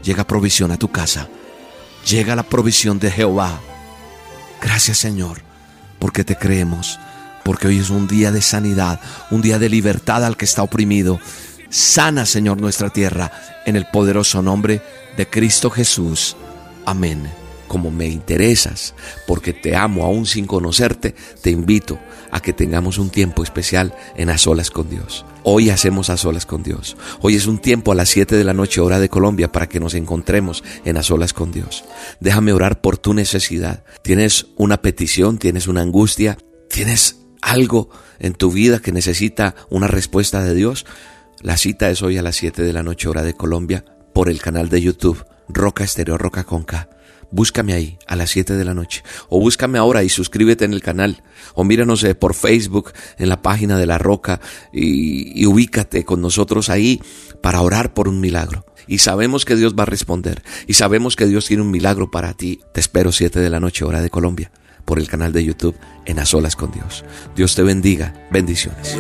Llega 0.02 0.26
provisión 0.26 0.72
a 0.72 0.78
tu 0.78 0.88
casa. 0.88 1.30
Llega 2.10 2.36
la 2.36 2.42
provisión 2.42 2.98
de 2.98 3.12
Jehová. 3.12 3.62
Gracias 4.64 4.98
Señor, 4.98 5.44
porque 6.00 6.24
te 6.24 6.36
creemos, 6.38 7.00
porque 7.44 7.68
hoy 7.68 7.78
es 7.78 7.92
un 7.92 8.08
día 8.08 8.32
de 8.32 8.42
sanidad, 8.42 9.00
un 9.30 9.44
día 9.44 9.60
de 9.60 9.70
libertad 9.70 10.26
al 10.26 10.38
que 10.38 10.46
está 10.46 10.64
oprimido. 10.64 11.20
Sana, 11.76 12.26
Señor, 12.26 12.62
nuestra 12.62 12.90
tierra, 12.90 13.34
en 13.66 13.76
el 13.76 13.86
poderoso 13.88 14.42
nombre 14.42 14.82
de 15.18 15.30
Cristo 15.30 15.70
Jesús. 15.70 16.38
Amén. 16.86 17.30
Como 17.68 17.92
me 17.92 18.08
interesas, 18.08 18.96
porque 19.28 19.52
te 19.52 19.76
amo 19.76 20.06
aún 20.06 20.26
sin 20.26 20.46
conocerte, 20.46 21.16
te 21.42 21.50
invito 21.52 22.00
a 22.32 22.40
que 22.40 22.54
tengamos 22.54 22.98
un 22.98 23.10
tiempo 23.10 23.44
especial 23.44 23.94
en 24.16 24.30
a 24.30 24.38
solas 24.38 24.72
con 24.72 24.90
Dios. 24.90 25.26
Hoy 25.44 25.70
hacemos 25.70 26.10
a 26.10 26.16
solas 26.16 26.46
con 26.46 26.64
Dios. 26.64 26.96
Hoy 27.20 27.36
es 27.36 27.46
un 27.46 27.58
tiempo 27.58 27.92
a 27.92 27.96
las 27.96 28.08
7 28.08 28.38
de 28.38 28.46
la 28.46 28.54
noche 28.54 28.80
hora 28.80 28.98
de 29.02 29.10
Colombia 29.10 29.52
para 29.52 29.68
que 29.68 29.82
nos 29.82 29.96
encontremos 29.96 30.64
en 30.86 30.96
a 30.96 31.04
solas 31.04 31.34
con 31.34 31.52
Dios. 31.52 31.84
Déjame 32.22 32.54
orar 32.54 32.80
por 32.80 32.98
tu 32.98 33.14
necesidad. 33.14 33.84
Tienes 34.02 34.48
una 34.56 34.82
petición, 34.82 35.40
tienes 35.40 35.68
una 35.68 35.82
angustia, 35.82 36.38
tienes 36.70 37.18
algo 37.42 37.90
en 38.20 38.34
tu 38.34 38.50
vida 38.50 38.80
que 38.80 38.94
necesita 38.94 39.56
una 39.70 39.88
respuesta 39.88 40.42
de 40.42 40.56
Dios. 40.56 40.86
La 41.42 41.58
cita 41.58 41.90
es 41.90 42.02
hoy 42.02 42.18
a 42.18 42.22
las 42.22 42.38
7 42.38 42.62
de 42.62 42.74
la 42.74 42.84
noche 42.84 43.08
hora 43.08 43.22
de 43.22 43.34
Colombia 43.34 43.86
por 44.14 44.30
el 44.30 44.42
canal 44.42 44.70
de 44.70 44.82
YouTube 44.82 45.26
Roca 45.48 45.84
Estéreo 45.84 46.18
Roca 46.18 46.44
Conca. 46.44 46.90
Búscame 47.32 47.74
ahí 47.74 47.98
a 48.08 48.16
las 48.16 48.30
7 48.30 48.54
de 48.54 48.64
la 48.66 48.74
noche 48.74 49.04
o 49.30 49.40
búscame 49.40 49.78
ahora 49.78 50.04
y 50.04 50.10
suscríbete 50.10 50.64
en 50.64 50.74
el 50.74 50.82
canal 50.82 51.24
o 51.54 51.64
míranos 51.64 52.06
por 52.20 52.34
Facebook 52.34 52.94
en 53.18 53.30
la 53.30 53.42
página 53.42 53.78
de 53.78 53.86
La 53.86 53.98
Roca 53.98 54.40
y, 54.72 55.40
y 55.40 55.46
ubícate 55.46 56.06
con 56.06 56.22
nosotros 56.22 56.70
ahí 56.70 57.02
para 57.42 57.62
orar 57.62 57.94
por 57.94 58.08
un 58.08 58.22
milagro. 58.22 58.66
Y 58.88 59.00
sabemos 59.00 59.44
que 59.44 59.56
Dios 59.56 59.76
va 59.78 59.84
a 59.84 59.88
responder 59.88 60.44
y 60.68 60.74
sabemos 60.74 61.16
que 61.16 61.26
Dios 61.26 61.46
tiene 61.46 61.64
un 61.64 61.72
milagro 61.72 62.10
para 62.12 62.34
ti. 62.34 62.62
Te 62.74 62.80
espero 62.80 63.12
7 63.12 63.40
de 63.40 63.50
la 63.50 63.60
noche 63.60 63.84
hora 63.84 64.02
de 64.02 64.10
Colombia 64.10 64.52
por 64.86 65.00
el 65.00 65.10
canal 65.10 65.34
de 65.34 65.44
YouTube 65.44 65.76
en 66.06 66.20
A 66.20 66.26
Solas 66.26 66.56
con 66.56 66.72
Dios. 66.72 67.04
Dios 67.36 67.56
te 67.56 67.64
bendiga. 67.64 68.14
Bendiciones. 68.32 68.96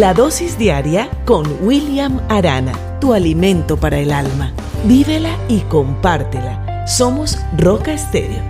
La 0.00 0.14
dosis 0.14 0.56
diaria 0.56 1.10
con 1.26 1.44
William 1.60 2.22
Arana, 2.30 2.72
tu 3.00 3.12
alimento 3.12 3.76
para 3.76 3.98
el 3.98 4.12
alma. 4.12 4.50
Vívela 4.84 5.36
y 5.46 5.60
compártela. 5.60 6.86
Somos 6.86 7.38
Roca 7.58 7.92
Estéreo. 7.92 8.42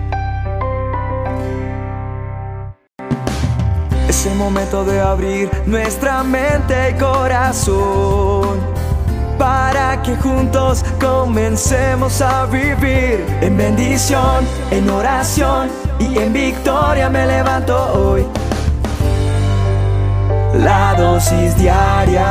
Es 4.07 4.25
el 4.27 4.35
momento 4.35 4.85
de 4.85 5.01
abrir 5.01 5.51
nuestra 5.65 6.23
mente 6.23 6.91
y 6.91 6.93
corazón 6.97 8.57
para 9.37 10.01
que 10.03 10.15
juntos 10.15 10.85
comencemos 11.01 12.21
a 12.21 12.45
vivir 12.45 13.25
en 13.41 13.57
bendición, 13.57 14.47
en 14.71 14.89
oración 14.89 15.69
y 15.99 16.17
en 16.17 16.31
victoria 16.31 17.09
me 17.09 17.27
levanto 17.27 17.75
hoy. 17.91 18.25
La 20.53 20.95
dosis 20.97 21.57
diaria 21.57 22.27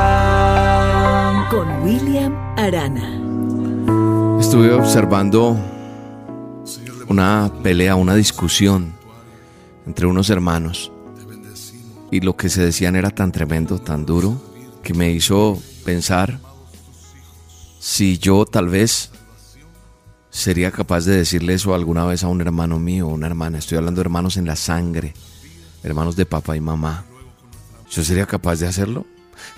con 1.50 1.82
William 1.82 2.34
Arana. 2.56 3.18
Estuve 4.38 4.72
observando 4.72 5.56
una 7.08 7.50
pelea, 7.62 7.96
una 7.96 8.14
discusión 8.14 8.92
entre 9.86 10.06
unos 10.06 10.28
hermanos 10.30 10.92
y 12.10 12.20
lo 12.20 12.36
que 12.36 12.48
se 12.50 12.62
decían 12.62 12.94
era 12.94 13.10
tan 13.10 13.32
tremendo, 13.32 13.78
tan 13.78 14.04
duro, 14.04 14.40
que 14.82 14.92
me 14.94 15.10
hizo 15.10 15.58
pensar 15.84 16.38
si 17.78 18.18
yo 18.18 18.44
tal 18.44 18.68
vez 18.68 19.10
sería 20.30 20.70
capaz 20.70 21.06
de 21.06 21.16
decirle 21.16 21.54
eso 21.54 21.74
alguna 21.74 22.04
vez 22.04 22.22
a 22.22 22.28
un 22.28 22.40
hermano 22.40 22.78
mío 22.78 23.08
o 23.08 23.14
una 23.14 23.26
hermana. 23.26 23.58
Estoy 23.58 23.78
hablando 23.78 24.00
de 24.00 24.06
hermanos 24.06 24.36
en 24.36 24.46
la 24.46 24.56
sangre, 24.56 25.14
hermanos 25.82 26.16
de 26.16 26.26
papá 26.26 26.56
y 26.56 26.60
mamá. 26.60 27.06
¿Yo 27.90 28.04
sería 28.04 28.26
capaz 28.26 28.60
de 28.60 28.68
hacerlo? 28.68 29.06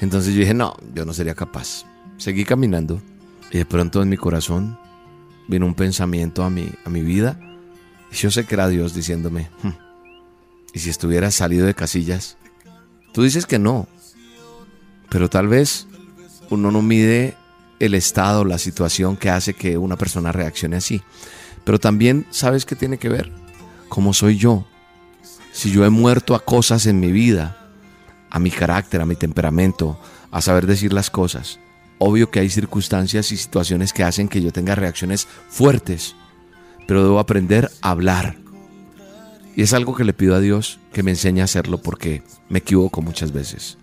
Entonces 0.01 0.35
yo 0.35 0.41
dije, 0.41 0.55
no, 0.55 0.77
yo 0.95 1.05
no 1.05 1.13
sería 1.13 1.35
capaz. 1.35 1.85
Seguí 2.17 2.45
caminando 2.45 3.03
y 3.51 3.59
de 3.59 3.67
pronto 3.67 4.03
en 4.03 4.09
mi 4.09 4.17
corazón 4.17 4.79
vino 5.49 5.67
un 5.67 5.75
pensamiento 5.75 6.45
a 6.45 6.51
mi, 6.51 6.69
a 6.85 6.91
mi 6.91 7.03
vida. 7.03 7.39
Y 8.11 8.17
yo 8.17 8.31
sé 8.31 8.45
que 8.45 8.55
era 8.55 8.69
Dios 8.69 8.95
diciéndome, 8.95 9.51
"Hmm, 9.63 9.71
¿y 10.73 10.79
si 10.79 10.91
estuvieras 10.91 11.35
salido 11.35 11.67
de 11.67 11.75
casillas? 11.75 12.37
Tú 13.13 13.23
dices 13.23 13.45
que 13.45 13.59
no, 13.59 13.89
pero 15.11 15.29
tal 15.29 15.49
vez 15.49 15.87
uno 16.49 16.71
no 16.71 16.81
mide 16.81 17.37
el 17.81 17.95
estado, 17.95 18.45
la 18.45 18.59
situación 18.59 19.17
que 19.17 19.29
hace 19.29 19.55
que 19.55 19.77
una 19.77 19.97
persona 19.97 20.33
reaccione 20.33 20.77
así. 20.77 21.03
Pero 21.65 21.79
también, 21.81 22.27
¿sabes 22.31 22.65
qué 22.65 22.77
tiene 22.77 22.99
que 22.99 23.09
ver? 23.09 23.33
¿Cómo 23.89 24.15
soy 24.15 24.37
yo? 24.37 24.67
Si 25.53 25.71
yo 25.71 25.85
he 25.85 25.91
muerto 25.91 26.35
a 26.35 26.41
cosas 26.45 26.87
en 26.87 27.01
mi 27.01 27.13
vida, 27.13 27.62
a 28.33 28.39
mi 28.39 28.51
carácter, 28.51 29.03
a 29.03 29.07
mi 29.07 29.15
temperamento, 29.15 29.99
a 30.31 30.41
saber 30.41 30.67
decir 30.67 30.95
las 30.95 31.11
cosas. 31.11 31.61
Obvio 31.99 32.31
que 32.31 32.41
hay 32.41 32.49
circunstancias 32.49 33.31
y 33.31 33.37
situaciones 33.37 33.93
que 33.93 34.05
hacen 34.05 34.27
que 34.27 34.41
yo 34.41 34.51
tenga 34.53 34.75
reacciones 34.75 35.29
fuertes, 35.51 36.17
pero 36.89 37.05
debo 37.05 37.19
aprender 37.19 37.71
a 37.83 37.91
hablar. 37.91 38.37
Y 39.55 39.61
es 39.61 39.75
algo 39.75 39.95
que 39.95 40.05
le 40.05 40.15
pido 40.15 40.35
a 40.35 40.41
Dios 40.41 40.81
que 40.95 41.03
me 41.03 41.11
enseñe 41.11 41.43
a 41.43 41.45
hacerlo 41.45 41.83
porque 41.83 42.23
me 42.49 42.61
equivoco 42.61 43.03
muchas 43.03 43.33
veces. 43.33 43.77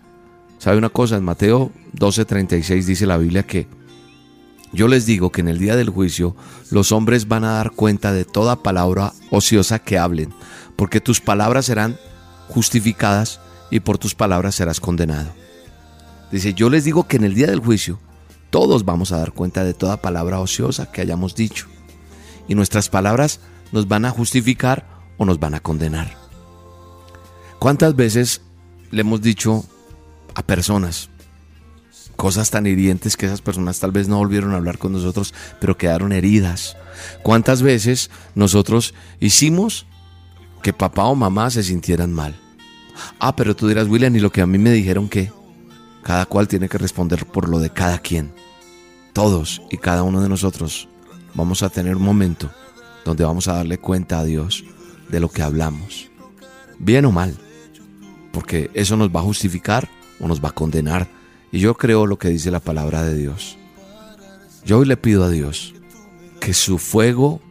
¿Sabe 0.58 0.80
una 0.80 0.90
cosa? 0.90 1.18
En 1.18 1.24
Mateo 1.24 1.72
12:36 1.94 2.88
dice 2.88 3.06
la 3.06 3.18
Biblia 3.18 3.44
que 3.44 3.68
yo 4.74 4.88
les 4.88 5.06
digo 5.06 5.32
que 5.32 5.42
en 5.42 5.48
el 5.48 5.60
día 5.60 5.76
del 5.76 5.92
juicio 5.92 6.36
los 6.72 6.92
hombres 6.92 7.28
van 7.28 7.44
a 7.44 7.54
dar 7.54 7.70
cuenta 7.70 8.12
de 8.14 8.26
toda 8.26 8.64
palabra 8.64 9.14
ociosa 9.30 9.78
que 9.78 10.00
hablen, 10.00 10.34
porque 10.76 11.02
tus 11.02 11.22
palabras 11.22 11.68
serán 11.68 11.98
justificadas 12.48 13.40
y 13.72 13.80
por 13.80 13.98
tus 13.98 14.16
palabras 14.16 14.56
serás 14.56 14.80
condenado. 14.80 15.30
Dice, 16.32 16.54
yo 16.54 16.70
les 16.70 16.84
digo 16.84 17.08
que 17.08 17.18
en 17.18 17.24
el 17.24 17.34
día 17.34 17.48
del 17.48 17.60
juicio 17.60 18.00
todos 18.50 18.86
vamos 18.86 19.12
a 19.12 19.18
dar 19.18 19.32
cuenta 19.32 19.64
de 19.64 19.74
toda 19.74 20.02
palabra 20.02 20.40
ociosa 20.40 20.92
que 20.92 21.02
hayamos 21.02 21.36
dicho. 21.36 21.68
Y 22.48 22.56
nuestras 22.56 22.90
palabras 22.90 23.40
nos 23.72 23.88
van 23.88 24.06
a 24.06 24.12
justificar 24.12 24.86
o 25.18 25.26
nos 25.26 25.40
van 25.40 25.54
a 25.54 25.60
condenar. 25.60 26.16
¿Cuántas 27.60 27.96
veces 27.96 28.42
le 28.92 29.02
hemos 29.02 29.22
dicho 29.22 29.66
a 30.34 30.44
personas 30.44 31.10
cosas 32.16 32.50
tan 32.52 32.66
hirientes 32.66 33.16
que 33.16 33.28
esas 33.28 33.42
personas 33.42 33.80
tal 33.80 33.92
vez 33.92 34.08
no 34.08 34.18
volvieron 34.18 34.54
a 34.54 34.58
hablar 34.58 34.78
con 34.78 34.92
nosotros, 34.92 35.34
pero 35.60 35.78
quedaron 35.78 36.12
heridas? 36.12 36.76
¿Cuántas 37.24 37.62
veces 37.62 38.10
nosotros 38.36 38.94
hicimos 39.20 39.86
que 40.64 40.74
papá 40.74 41.06
o 41.06 41.16
mamá 41.16 41.50
se 41.50 41.64
sintieran 41.64 42.14
mal? 42.14 42.40
Ah, 43.20 43.36
pero 43.36 43.56
tú 43.56 43.68
dirás, 43.68 43.88
William, 43.88 44.16
y 44.16 44.20
lo 44.20 44.32
que 44.32 44.42
a 44.42 44.48
mí 44.48 44.58
me 44.58 44.72
dijeron 44.72 45.10
que 45.10 45.32
cada 46.04 46.26
cual 46.26 46.48
tiene 46.48 46.70
que 46.70 46.78
responder 46.78 47.26
por 47.26 47.50
lo 47.50 47.60
de 47.60 47.70
cada 47.70 48.00
quien. 48.00 48.32
Todos 49.14 49.62
y 49.70 49.78
cada 49.78 50.04
uno 50.04 50.22
de 50.22 50.30
nosotros 50.30 50.88
vamos 51.34 51.64
a 51.64 51.70
tener 51.70 51.96
un 51.96 52.04
momento 52.04 52.52
donde 53.06 53.24
vamos 53.24 53.48
a 53.48 53.54
darle 53.54 53.78
cuenta 53.78 54.20
a 54.20 54.24
Dios 54.24 54.64
de 55.10 55.20
lo 55.20 55.30
que 55.30 55.42
hablamos, 55.42 56.10
bien 56.78 57.06
o 57.06 57.12
mal, 57.12 57.36
porque 58.32 58.70
eso 58.74 58.96
nos 58.96 59.10
va 59.10 59.20
a 59.20 59.24
justificar 59.24 59.90
o 60.20 60.28
nos 60.28 60.44
va 60.44 60.50
a 60.50 60.54
condenar. 60.54 61.08
Y 61.52 61.60
yo 61.60 61.76
creo 61.76 62.06
lo 62.06 62.20
que 62.20 62.30
dice 62.30 62.52
la 62.52 62.60
palabra 62.60 63.04
de 63.04 63.16
Dios. 63.16 63.58
Yo 64.66 64.80
hoy 64.80 64.86
le 64.86 64.98
pido 64.98 65.24
a 65.24 65.30
Dios 65.30 65.74
que 66.40 66.54
su 66.54 66.78
fuego 66.78 67.42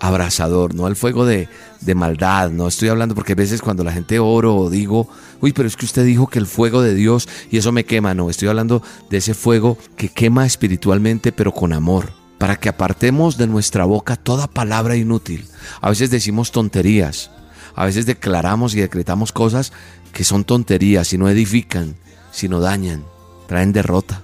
abrasador, 0.00 0.74
no 0.74 0.88
el 0.88 0.96
fuego 0.96 1.24
de, 1.24 1.48
de 1.84 1.94
maldad, 1.94 2.50
no 2.50 2.68
estoy 2.68 2.88
hablando 2.88 3.14
porque 3.14 3.32
a 3.32 3.36
veces 3.36 3.60
cuando 3.60 3.84
la 3.84 3.92
gente 3.92 4.18
oro 4.18 4.56
o 4.56 4.70
digo, 4.70 5.08
uy, 5.40 5.52
pero 5.52 5.66
es 5.66 5.76
que 5.76 5.84
usted 5.84 6.04
dijo 6.04 6.28
que 6.28 6.38
el 6.38 6.46
fuego 6.46 6.80
de 6.80 6.94
Dios 6.94 7.28
y 7.50 7.58
eso 7.58 7.72
me 7.72 7.84
quema, 7.84 8.14
no, 8.14 8.30
estoy 8.30 8.48
hablando 8.48 8.82
de 9.10 9.18
ese 9.18 9.34
fuego 9.34 9.76
que 9.96 10.08
quema 10.08 10.46
espiritualmente 10.46 11.32
pero 11.32 11.52
con 11.52 11.72
amor, 11.72 12.12
para 12.38 12.56
que 12.56 12.68
apartemos 12.68 13.36
de 13.36 13.46
nuestra 13.46 13.84
boca 13.84 14.16
toda 14.16 14.46
palabra 14.46 14.96
inútil. 14.96 15.46
A 15.80 15.90
veces 15.90 16.10
decimos 16.10 16.52
tonterías, 16.52 17.30
a 17.74 17.84
veces 17.84 18.06
declaramos 18.06 18.74
y 18.74 18.80
decretamos 18.80 19.32
cosas 19.32 19.72
que 20.12 20.24
son 20.24 20.44
tonterías 20.44 21.12
y 21.12 21.18
no 21.18 21.28
edifican, 21.28 21.96
sino 22.30 22.60
dañan, 22.60 23.04
traen 23.48 23.72
derrota. 23.72 24.22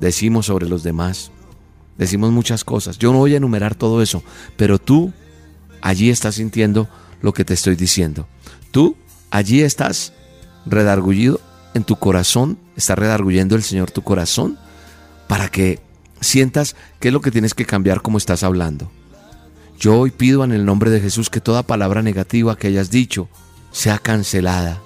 Decimos 0.00 0.46
sobre 0.46 0.68
los 0.68 0.82
demás, 0.82 1.30
decimos 1.98 2.32
muchas 2.32 2.64
cosas. 2.64 2.98
Yo 2.98 3.12
no 3.12 3.18
voy 3.18 3.34
a 3.34 3.36
enumerar 3.36 3.74
todo 3.74 4.02
eso, 4.02 4.22
pero 4.56 4.78
tú 4.78 5.12
allí 5.82 6.08
estás 6.10 6.36
sintiendo 6.36 6.88
lo 7.20 7.34
que 7.34 7.44
te 7.44 7.54
estoy 7.54 7.76
diciendo. 7.76 8.26
Tú 8.70 8.96
allí 9.30 9.60
estás 9.60 10.12
redargullido 10.64 11.40
en 11.74 11.84
tu 11.84 11.96
corazón, 11.96 12.58
está 12.76 12.94
redarguyendo 12.94 13.56
el 13.56 13.62
Señor 13.62 13.90
tu 13.90 14.02
corazón 14.02 14.58
para 15.28 15.48
que 15.48 15.80
sientas 16.20 16.76
qué 17.00 17.08
es 17.08 17.14
lo 17.14 17.20
que 17.20 17.30
tienes 17.30 17.54
que 17.54 17.66
cambiar 17.66 18.00
como 18.00 18.18
estás 18.18 18.42
hablando. 18.42 18.90
Yo 19.78 19.98
hoy 19.98 20.10
pido 20.10 20.44
en 20.44 20.52
el 20.52 20.64
nombre 20.64 20.90
de 20.90 21.00
Jesús 21.00 21.28
que 21.28 21.40
toda 21.40 21.64
palabra 21.64 22.02
negativa 22.02 22.56
que 22.56 22.68
hayas 22.68 22.90
dicho 22.90 23.28
sea 23.72 23.98
cancelada. 23.98 24.80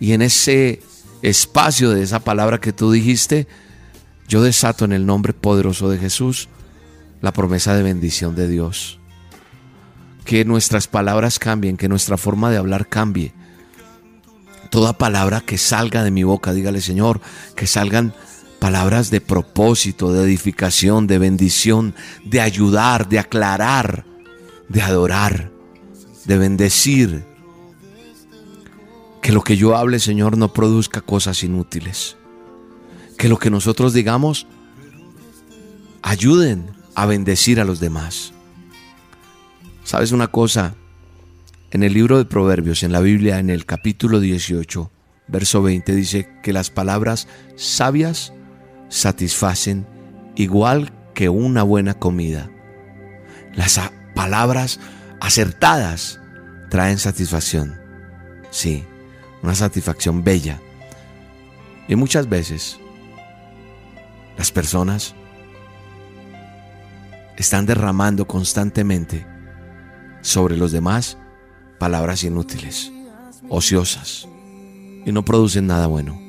Y 0.00 0.12
en 0.12 0.22
ese 0.22 0.80
espacio 1.20 1.90
de 1.90 2.02
esa 2.02 2.20
palabra 2.20 2.58
que 2.58 2.72
tú 2.72 2.90
dijiste, 2.90 3.46
yo 4.28 4.42
desato 4.42 4.84
en 4.84 4.92
el 4.92 5.04
nombre 5.04 5.32
poderoso 5.32 5.90
de 5.90 5.98
Jesús 5.98 6.48
la 7.20 7.32
promesa 7.32 7.74
de 7.74 7.82
bendición 7.82 8.34
de 8.34 8.48
Dios. 8.48 8.98
Que 10.28 10.44
nuestras 10.44 10.88
palabras 10.88 11.38
cambien, 11.38 11.78
que 11.78 11.88
nuestra 11.88 12.18
forma 12.18 12.50
de 12.50 12.58
hablar 12.58 12.86
cambie. 12.86 13.32
Toda 14.68 14.98
palabra 14.98 15.40
que 15.40 15.56
salga 15.56 16.04
de 16.04 16.10
mi 16.10 16.22
boca, 16.22 16.52
dígale 16.52 16.82
Señor, 16.82 17.22
que 17.56 17.66
salgan 17.66 18.12
palabras 18.58 19.10
de 19.10 19.22
propósito, 19.22 20.12
de 20.12 20.22
edificación, 20.24 21.06
de 21.06 21.16
bendición, 21.16 21.94
de 22.26 22.42
ayudar, 22.42 23.08
de 23.08 23.20
aclarar, 23.20 24.04
de 24.68 24.82
adorar, 24.82 25.50
de 26.26 26.36
bendecir. 26.36 27.24
Que 29.22 29.32
lo 29.32 29.40
que 29.40 29.56
yo 29.56 29.78
hable, 29.78 29.98
Señor, 29.98 30.36
no 30.36 30.52
produzca 30.52 31.00
cosas 31.00 31.42
inútiles. 31.42 32.18
Que 33.16 33.30
lo 33.30 33.38
que 33.38 33.48
nosotros 33.48 33.94
digamos 33.94 34.46
ayuden 36.02 36.70
a 36.94 37.06
bendecir 37.06 37.60
a 37.60 37.64
los 37.64 37.80
demás. 37.80 38.34
¿Sabes 39.88 40.12
una 40.12 40.28
cosa? 40.28 40.74
En 41.70 41.82
el 41.82 41.94
libro 41.94 42.18
de 42.18 42.26
Proverbios, 42.26 42.82
en 42.82 42.92
la 42.92 43.00
Biblia, 43.00 43.38
en 43.38 43.48
el 43.48 43.64
capítulo 43.64 44.20
18, 44.20 44.90
verso 45.28 45.62
20, 45.62 45.94
dice 45.94 46.28
que 46.42 46.52
las 46.52 46.68
palabras 46.68 47.26
sabias 47.56 48.34
satisfacen 48.90 49.86
igual 50.36 50.92
que 51.14 51.30
una 51.30 51.62
buena 51.62 51.94
comida. 51.94 52.50
Las 53.54 53.80
palabras 54.14 54.78
acertadas 55.22 56.20
traen 56.68 56.98
satisfacción. 56.98 57.80
Sí, 58.50 58.84
una 59.42 59.54
satisfacción 59.54 60.22
bella. 60.22 60.60
Y 61.88 61.96
muchas 61.96 62.28
veces 62.28 62.78
las 64.36 64.52
personas 64.52 65.14
están 67.38 67.64
derramando 67.64 68.26
constantemente 68.26 69.37
sobre 70.22 70.56
los 70.56 70.72
demás 70.72 71.18
palabras 71.78 72.24
inútiles, 72.24 72.92
ociosas, 73.48 74.28
y 75.04 75.12
no 75.12 75.24
producen 75.24 75.66
nada 75.66 75.86
bueno, 75.86 76.20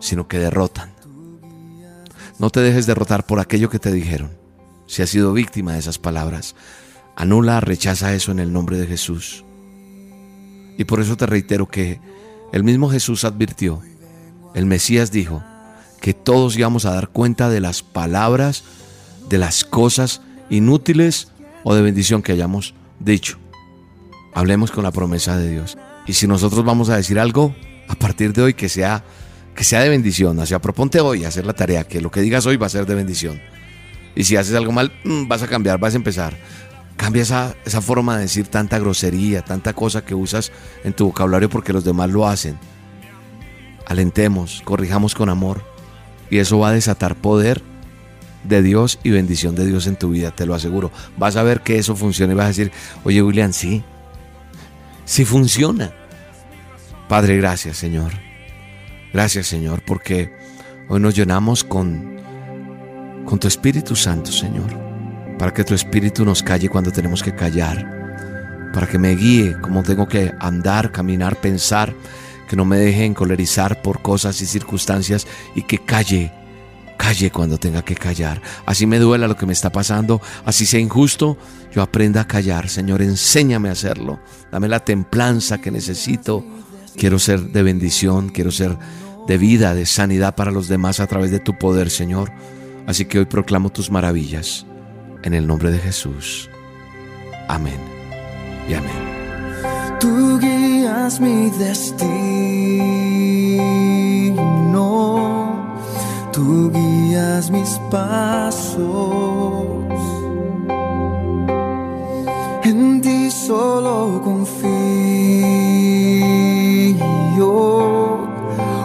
sino 0.00 0.28
que 0.28 0.38
derrotan. 0.38 0.92
No 2.38 2.50
te 2.50 2.60
dejes 2.60 2.86
derrotar 2.86 3.26
por 3.26 3.38
aquello 3.38 3.70
que 3.70 3.78
te 3.78 3.92
dijeron. 3.92 4.30
Si 4.86 5.02
has 5.02 5.10
sido 5.10 5.32
víctima 5.32 5.74
de 5.74 5.78
esas 5.78 5.98
palabras, 5.98 6.56
anula, 7.16 7.60
rechaza 7.60 8.14
eso 8.14 8.32
en 8.32 8.40
el 8.40 8.52
nombre 8.52 8.76
de 8.76 8.86
Jesús. 8.86 9.44
Y 10.76 10.84
por 10.84 11.00
eso 11.00 11.16
te 11.16 11.26
reitero 11.26 11.68
que 11.68 12.00
el 12.52 12.64
mismo 12.64 12.90
Jesús 12.90 13.24
advirtió, 13.24 13.82
el 14.54 14.66
Mesías 14.66 15.10
dijo, 15.12 15.42
que 16.00 16.12
todos 16.12 16.58
íbamos 16.58 16.84
a 16.84 16.92
dar 16.92 17.08
cuenta 17.08 17.48
de 17.48 17.60
las 17.60 17.82
palabras, 17.82 18.64
de 19.28 19.38
las 19.38 19.64
cosas 19.64 20.20
inútiles 20.50 21.28
o 21.64 21.74
de 21.74 21.82
bendición 21.82 22.22
que 22.22 22.32
hayamos 22.32 22.74
dicho. 23.00 23.38
Hablemos 24.32 24.70
con 24.70 24.84
la 24.84 24.92
promesa 24.92 25.36
de 25.36 25.50
Dios. 25.50 25.76
Y 26.06 26.12
si 26.12 26.28
nosotros 26.28 26.64
vamos 26.64 26.90
a 26.90 26.96
decir 26.96 27.18
algo, 27.18 27.54
a 27.88 27.94
partir 27.94 28.32
de 28.32 28.42
hoy 28.42 28.54
que 28.54 28.68
sea, 28.68 29.02
que 29.54 29.64
sea 29.64 29.80
de 29.80 29.88
bendición. 29.88 30.38
O 30.38 30.46
sea, 30.46 30.60
proponte 30.60 31.00
hoy 31.00 31.24
hacer 31.24 31.46
la 31.46 31.54
tarea, 31.54 31.84
que 31.84 32.00
lo 32.00 32.10
que 32.10 32.20
digas 32.20 32.46
hoy 32.46 32.56
va 32.56 32.66
a 32.66 32.70
ser 32.70 32.86
de 32.86 32.94
bendición. 32.94 33.40
Y 34.14 34.24
si 34.24 34.36
haces 34.36 34.54
algo 34.54 34.72
mal, 34.72 34.92
mm, 35.04 35.26
vas 35.26 35.42
a 35.42 35.48
cambiar, 35.48 35.78
vas 35.78 35.94
a 35.94 35.96
empezar. 35.96 36.36
Cambia 36.96 37.22
esa, 37.22 37.56
esa 37.64 37.80
forma 37.80 38.16
de 38.16 38.22
decir 38.22 38.46
tanta 38.46 38.78
grosería, 38.78 39.42
tanta 39.42 39.72
cosa 39.72 40.04
que 40.04 40.14
usas 40.14 40.52
en 40.84 40.92
tu 40.92 41.06
vocabulario 41.06 41.48
porque 41.48 41.72
los 41.72 41.84
demás 41.84 42.10
lo 42.10 42.28
hacen. 42.28 42.58
Alentemos, 43.86 44.62
corrijamos 44.64 45.14
con 45.14 45.28
amor. 45.28 45.64
Y 46.30 46.38
eso 46.38 46.58
va 46.58 46.68
a 46.68 46.72
desatar 46.72 47.16
poder 47.16 47.62
de 48.44 48.62
Dios 48.62 48.98
y 49.02 49.10
bendición 49.10 49.54
de 49.54 49.66
Dios 49.66 49.86
en 49.86 49.96
tu 49.96 50.10
vida, 50.10 50.30
te 50.30 50.46
lo 50.46 50.54
aseguro. 50.54 50.90
Vas 51.16 51.36
a 51.36 51.42
ver 51.42 51.60
que 51.60 51.78
eso 51.78 51.96
funciona 51.96 52.32
y 52.32 52.36
vas 52.36 52.44
a 52.44 52.48
decir, 52.48 52.70
oye 53.02 53.22
William, 53.22 53.52
sí, 53.52 53.82
sí 55.04 55.24
funciona. 55.24 55.92
Padre, 57.08 57.36
gracias 57.36 57.76
Señor. 57.76 58.12
Gracias 59.12 59.46
Señor, 59.46 59.82
porque 59.86 60.32
hoy 60.88 61.00
nos 61.00 61.14
llenamos 61.14 61.64
con, 61.64 62.16
con 63.24 63.38
tu 63.38 63.48
Espíritu 63.48 63.96
Santo, 63.96 64.30
Señor. 64.30 64.84
Para 65.38 65.52
que 65.52 65.64
tu 65.64 65.74
Espíritu 65.74 66.24
nos 66.24 66.42
calle 66.42 66.68
cuando 66.68 66.92
tenemos 66.92 67.22
que 67.22 67.34
callar. 67.34 68.70
Para 68.72 68.86
que 68.86 68.98
me 68.98 69.14
guíe 69.14 69.56
cómo 69.60 69.82
tengo 69.82 70.06
que 70.08 70.32
andar, 70.40 70.92
caminar, 70.92 71.40
pensar. 71.40 71.94
Que 72.48 72.56
no 72.56 72.64
me 72.64 72.76
deje 72.76 73.04
encolerizar 73.04 73.82
por 73.82 74.02
cosas 74.02 74.40
y 74.42 74.46
circunstancias 74.46 75.26
y 75.54 75.62
que 75.62 75.78
calle 75.78 76.32
calle 76.96 77.30
cuando 77.30 77.58
tenga 77.58 77.82
que 77.82 77.94
callar. 77.94 78.40
Así 78.66 78.86
me 78.86 78.98
duela 78.98 79.28
lo 79.28 79.36
que 79.36 79.46
me 79.46 79.52
está 79.52 79.70
pasando, 79.70 80.20
así 80.44 80.66
sea 80.66 80.80
injusto, 80.80 81.36
yo 81.72 81.82
aprenda 81.82 82.22
a 82.22 82.28
callar. 82.28 82.68
Señor, 82.68 83.02
enséñame 83.02 83.68
a 83.68 83.72
hacerlo. 83.72 84.20
Dame 84.50 84.68
la 84.68 84.80
templanza 84.80 85.58
que 85.58 85.70
necesito. 85.70 86.44
Quiero 86.96 87.18
ser 87.18 87.40
de 87.40 87.62
bendición, 87.62 88.28
quiero 88.28 88.50
ser 88.50 88.76
de 89.26 89.38
vida, 89.38 89.74
de 89.74 89.86
sanidad 89.86 90.34
para 90.34 90.50
los 90.50 90.68
demás 90.68 91.00
a 91.00 91.06
través 91.06 91.30
de 91.30 91.40
tu 91.40 91.58
poder, 91.58 91.90
Señor. 91.90 92.30
Así 92.86 93.06
que 93.06 93.18
hoy 93.18 93.24
proclamo 93.24 93.70
tus 93.70 93.90
maravillas. 93.90 94.66
En 95.22 95.32
el 95.32 95.46
nombre 95.46 95.70
de 95.70 95.78
Jesús. 95.78 96.50
Amén. 97.48 97.78
Y 98.68 98.74
amén. 98.74 99.14
Tú 99.98 100.38
guías 100.38 101.18
mi 101.20 101.50
destino, 101.50 102.04
tú 106.34 106.70
guías 106.72 107.50
mis 107.50 107.78
pasos. 107.90 108.82
En 112.64 113.00
ti 113.00 113.30
solo 113.30 114.20
confío. 114.24 114.74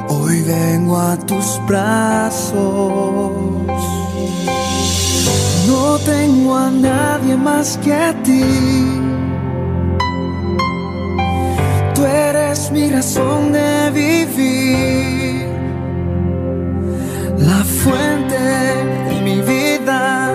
Hoy 0.09 0.41
vengo 0.43 0.97
a 0.97 1.17
tus 1.17 1.59
brazos. 1.65 3.31
No 5.67 5.97
tengo 6.05 6.55
a 6.55 6.69
nadie 6.69 7.35
más 7.35 7.77
que 7.77 7.93
a 7.93 8.13
ti. 8.21 8.43
Tú 11.95 12.05
eres 12.05 12.71
mi 12.71 12.89
razón 12.89 13.51
de 13.51 13.91
vivir, 13.91 15.18
la 17.49 17.63
fuente 17.63 18.37
de 18.37 19.21
mi 19.21 19.41
vida. 19.41 20.31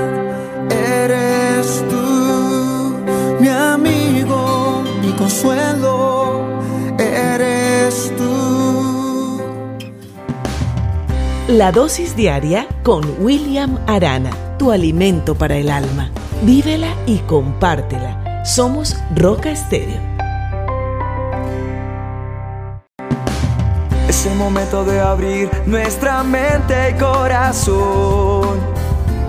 Eres 0.71 1.85
tú, 1.89 2.97
mi 3.41 3.49
amigo, 3.49 4.83
mi 5.01 5.13
consuelo. 5.13 6.45
Eres 6.99 8.13
tú. 8.19 9.41
La 11.49 11.71
dosis 11.71 12.17
diaria 12.17 12.67
con 12.83 13.03
William 13.21 13.79
Arana, 13.87 14.31
tu 14.59 14.73
alimento 14.73 15.35
para 15.35 15.57
el 15.57 15.71
alma. 15.71 16.11
Vívela 16.43 16.95
y 17.07 17.19
compártela. 17.19 18.43
Somos 18.45 18.97
Roca 19.15 19.51
Estéreo. 19.51 20.14
Es 24.25 24.31
el 24.31 24.39
momento 24.39 24.85
de 24.87 25.01
abrir 25.01 25.51
nuestra 25.67 26.25
mente 26.25 26.93
y 26.93 26.95
corazón 26.95 28.59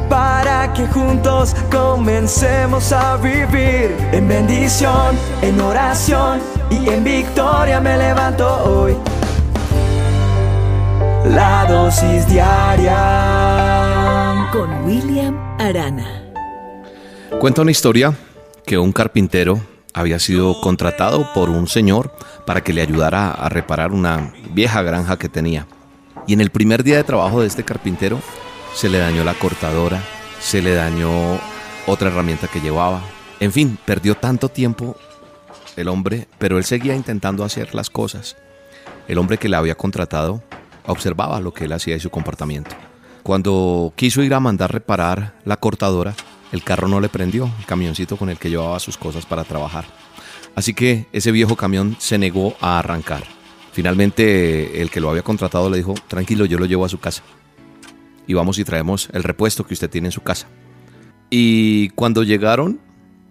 para 0.10 0.71
que 0.71 0.88
juntos 0.88 1.53
comencemos 1.69 2.93
a 2.93 3.17
vivir 3.17 3.93
en 4.13 4.25
bendición, 4.25 5.17
en 5.41 5.60
oración 5.60 6.39
y 6.69 6.88
en 6.88 7.03
victoria 7.03 7.81
me 7.81 7.97
levanto 7.97 8.47
hoy. 8.63 8.95
La 11.25 11.65
dosis 11.67 12.25
diaria 12.29 12.95
Con 14.53 14.86
William 14.86 15.38
Arana. 15.60 16.23
Cuenta 17.41 17.63
una 17.63 17.71
historia 17.71 18.13
que 18.65 18.77
un 18.77 18.93
carpintero 18.93 19.60
había 19.93 20.19
sido 20.19 20.62
contratado 20.62 21.27
por 21.34 21.49
un 21.49 21.67
señor 21.67 22.12
para 22.45 22.62
que 22.62 22.73
le 22.73 22.81
ayudara 22.81 23.31
a 23.31 23.49
reparar 23.49 23.91
una 23.91 24.34
vieja 24.51 24.81
granja 24.81 25.17
que 25.17 25.29
tenía. 25.29 25.67
Y 26.27 26.34
en 26.34 26.41
el 26.41 26.49
primer 26.49 26.84
día 26.84 26.97
de 26.97 27.03
trabajo 27.03 27.41
de 27.41 27.47
este 27.47 27.63
carpintero 27.63 28.19
se 28.73 28.89
le 28.89 28.99
dañó 28.99 29.23
la 29.23 29.34
cortadora, 29.34 30.01
se 30.39 30.62
le 30.62 30.73
dañó 30.73 31.39
otra 31.88 32.10
herramienta 32.10 32.47
que 32.47 32.62
llevaba. 32.62 33.01
En 33.39 33.51
fin, 33.51 33.77
perdió 33.86 34.15
tanto 34.15 34.49
tiempo 34.49 34.95
el 35.75 35.88
hombre, 35.88 36.27
pero 36.38 36.58
él 36.58 36.65
seguía 36.65 36.95
intentando 36.95 37.43
hacer 37.43 37.75
las 37.75 37.89
cosas. 37.89 38.36
El 39.08 39.17
hombre 39.17 39.38
que 39.38 39.49
le 39.49 39.58
había 39.58 39.75
contratado 39.75 40.41
observaba 40.88 41.39
lo 41.39 41.53
que 41.53 41.65
él 41.65 41.73
hacía 41.73 41.95
y 41.95 41.99
su 41.99 42.10
comportamiento. 42.10 42.75
Cuando 43.23 43.91
quiso 43.95 44.21
ir 44.21 44.34
a 44.34 44.39
mandar 44.39 44.71
reparar 44.71 45.34
la 45.45 45.58
cortadora, 45.58 46.13
el 46.51 46.63
carro 46.63 46.88
no 46.88 46.99
le 46.99 47.10
prendió, 47.10 47.49
el 47.60 47.65
camioncito 47.65 48.17
con 48.17 48.29
el 48.29 48.38
que 48.38 48.49
llevaba 48.49 48.79
sus 48.79 48.97
cosas 48.97 49.25
para 49.25 49.43
trabajar. 49.43 49.86
Así 50.56 50.74
que 50.74 51.06
ese 51.12 51.32
viejo 51.32 51.56
camión 51.56 51.98
se 52.00 52.18
negó 52.18 52.56
a 52.62 52.80
arrancar. 52.80 53.24
Finalmente 53.74 54.82
el 54.82 54.89
que 54.89 55.02
lo 55.02 55.10
había 55.10 55.22
contratado 55.22 55.70
le 55.70 55.78
dijo, 55.78 55.94
tranquilo, 56.08 56.46
yo 56.46 56.58
lo 56.58 56.65
llevo 56.65 56.86
a 56.86 56.89
su 56.89 56.98
casa. 56.98 57.24
Y 58.26 58.34
vamos 58.34 58.58
y 58.58 58.63
traemos 58.63 59.10
el 59.12 59.24
repuesto 59.24 59.65
que 59.65 59.74
usted 59.74 59.89
tiene 59.89 60.08
en 60.08 60.13
su 60.13 60.22
casa. 60.22 60.48
Y 61.30 61.89
cuando 61.89 62.24
llegaron, 62.24 62.80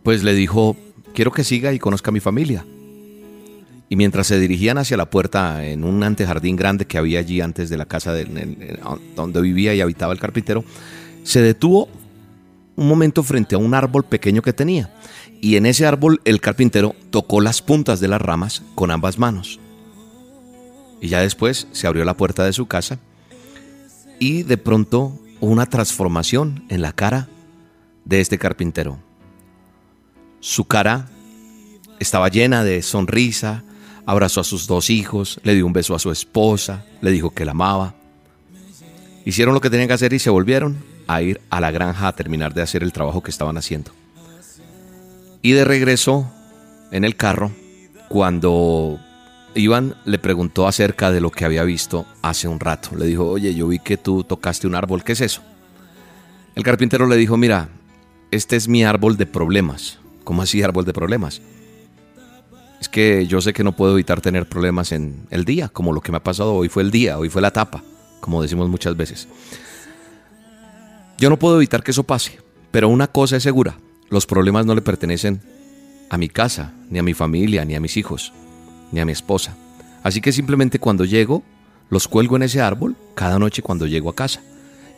pues 0.03 0.23
le 0.23 0.35
dijo, 0.35 0.77
quiero 1.15 1.33
que 1.33 1.45
siga 1.45 1.73
y 1.73 1.79
conozca 1.79 2.11
a 2.11 2.13
mi 2.13 2.21
familia. 2.21 2.67
Y 3.89 3.97
mientras 3.97 4.27
se 4.27 4.39
dirigían 4.39 4.77
hacia 4.77 4.97
la 4.97 5.09
puerta 5.09 5.65
en 5.65 5.85
un 5.85 6.03
antejardín 6.03 6.57
grande 6.57 6.87
que 6.87 6.99
había 6.99 7.21
allí 7.21 7.41
antes 7.41 7.71
de 7.71 7.79
la 7.79 7.87
casa 7.87 8.15
donde 9.17 9.41
vivía 9.41 9.75
y 9.75 9.81
habitaba 9.81 10.13
el 10.13 10.21
carpintero, 10.21 10.65
se 11.23 11.41
detuvo 11.41 11.89
un 12.77 12.89
momento 12.89 13.23
frente 13.23 13.55
a 13.55 13.59
un 13.59 13.73
árbol 13.73 14.05
pequeño 14.05 14.43
que 14.43 14.53
tenía. 14.53 14.91
Y 15.44 15.59
en 15.59 15.66
ese 15.66 15.85
árbol 15.85 16.22
el 16.24 16.40
carpintero 16.40 16.96
tocó 17.11 17.42
las 17.42 17.61
puntas 17.61 18.00
de 18.00 18.09
las 18.09 18.22
ramas 18.22 18.62
con 18.74 18.90
ambas 18.90 19.18
manos. 19.18 19.61
Y 21.02 21.09
ya 21.09 21.20
después 21.20 21.68
se 21.70 21.87
abrió 21.87 22.02
la 22.07 22.16
puerta 22.16 22.46
de 22.46 22.54
su 22.54 22.64
casa 22.64 22.98
y 24.18 24.42
de 24.42 24.57
pronto 24.57 25.12
una 25.40 25.66
transformación 25.66 26.64
en 26.70 26.80
la 26.80 26.92
cara 26.92 27.28
de 28.07 28.22
este 28.22 28.38
carpintero. 28.38 28.98
Su 30.40 30.64
cara 30.64 31.11
estaba 32.00 32.30
llena 32.30 32.64
de 32.64 32.80
sonrisa, 32.80 33.64
abrazó 34.07 34.40
a 34.40 34.44
sus 34.44 34.66
dos 34.66 34.88
hijos, 34.88 35.40
le 35.42 35.54
dio 35.54 35.66
un 35.66 35.74
beso 35.74 35.94
a 35.94 35.98
su 35.98 36.11
esposa, 36.11 36.87
le 37.02 37.11
dijo 37.11 37.35
que 37.35 37.44
la 37.44 37.50
amaba. 37.50 37.94
Hicieron 39.26 39.52
lo 39.52 39.61
que 39.61 39.68
tenían 39.68 39.88
que 39.88 39.94
hacer 39.94 40.14
y 40.14 40.18
se 40.18 40.30
volvieron 40.30 40.83
a 41.07 41.20
ir 41.20 41.42
a 41.50 41.61
la 41.61 41.70
granja 41.70 42.09
a 42.09 42.16
terminar 42.16 42.54
de 42.54 42.62
hacer 42.62 42.83
el 42.83 42.94
trabajo 42.94 43.22
que 43.22 43.30
estaban 43.30 43.59
haciendo. 43.59 43.92
Y 45.44 45.52
de 45.52 45.66
regreso 45.66 46.33
en 46.90 47.04
el 47.04 47.16
carro, 47.16 47.52
cuando 48.09 48.98
Iván 49.54 49.94
le 50.07 50.18
preguntó 50.18 50.66
acerca 50.66 51.12
de 51.12 51.20
lo 51.20 51.30
que 51.30 51.44
había 51.44 51.64
visto 51.64 52.07
hace 52.22 52.48
un 52.48 52.61
rato. 52.61 52.96
Le 52.96 53.04
dijo, 53.04 53.28
oye, 53.28 53.54
yo 53.54 53.68
vi 53.68 53.78
que 53.78 53.98
tú 53.98 54.24
tocaste 54.24 54.66
un 54.66 54.74
árbol, 54.74 55.04
¿qué 55.04 55.12
es 55.12 55.20
eso? 55.20 55.42
El 56.54 56.62
carpintero 56.62 57.07
le 57.07 57.18
dijo, 57.18 57.37
mira, 57.37 57.68
este 58.30 58.57
es 58.57 58.68
mi 58.68 58.85
árbol 58.85 59.18
de 59.18 59.26
problemas. 59.26 59.98
¿Cómo 60.24 60.40
así 60.40 60.62
árbol 60.62 60.87
de 60.87 60.94
problemas? 60.94 61.42
Es 62.80 62.88
que 62.88 63.26
yo 63.26 63.42
sé 63.42 63.52
que 63.52 63.64
no 63.64 63.72
puedo 63.72 63.92
evitar 63.92 64.22
tener 64.22 64.48
problemas 64.48 64.92
en 64.92 65.26
el 65.28 65.44
día, 65.44 65.68
como 65.68 65.92
lo 65.92 66.00
que 66.00 66.11
me 66.11 66.16
ha 66.16 66.24
pasado 66.24 66.54
hoy 66.54 66.70
fue 66.70 66.85
el 66.85 66.90
día, 66.90 67.18
hoy 67.18 67.28
fue 67.28 67.42
la 67.42 67.50
tapa, 67.50 67.83
como 68.20 68.40
decimos 68.40 68.70
muchas 68.70 68.96
veces. 68.96 69.28
Yo 71.18 71.28
no 71.28 71.38
puedo 71.38 71.57
evitar 71.57 71.83
que 71.83 71.90
eso 71.90 72.04
pase, 72.04 72.40
pero 72.70 72.88
una 72.88 73.09
cosa 73.09 73.37
es 73.37 73.42
segura, 73.42 73.76
los 74.14 74.27
problemas 74.27 74.64
no 74.64 74.77
le 74.77 74.81
pertenecen 74.81 75.42
a 76.09 76.16
mi 76.16 76.29
casa, 76.29 76.72
ni 76.88 77.00
a 77.00 77.03
mi 77.03 77.14
familia, 77.14 77.64
ni 77.64 77.74
a 77.74 77.81
mis 77.81 77.96
hijos, 77.96 78.33
ni 78.92 79.00
a 79.00 79.05
mi 79.05 79.11
esposa. 79.11 79.57
Así 80.05 80.20
que 80.20 80.31
simplemente 80.31 80.79
cuando 80.79 81.05
llego, 81.05 81.42
los 81.90 82.07
cuelgo 82.07 82.37
en 82.37 82.44
ese 82.44 82.61
árbol 82.61 82.94
cada 83.16 83.40
noche 83.40 83.61
cuando 83.61 83.88
llego 83.88 84.09
a 84.09 84.14
casa. 84.14 84.40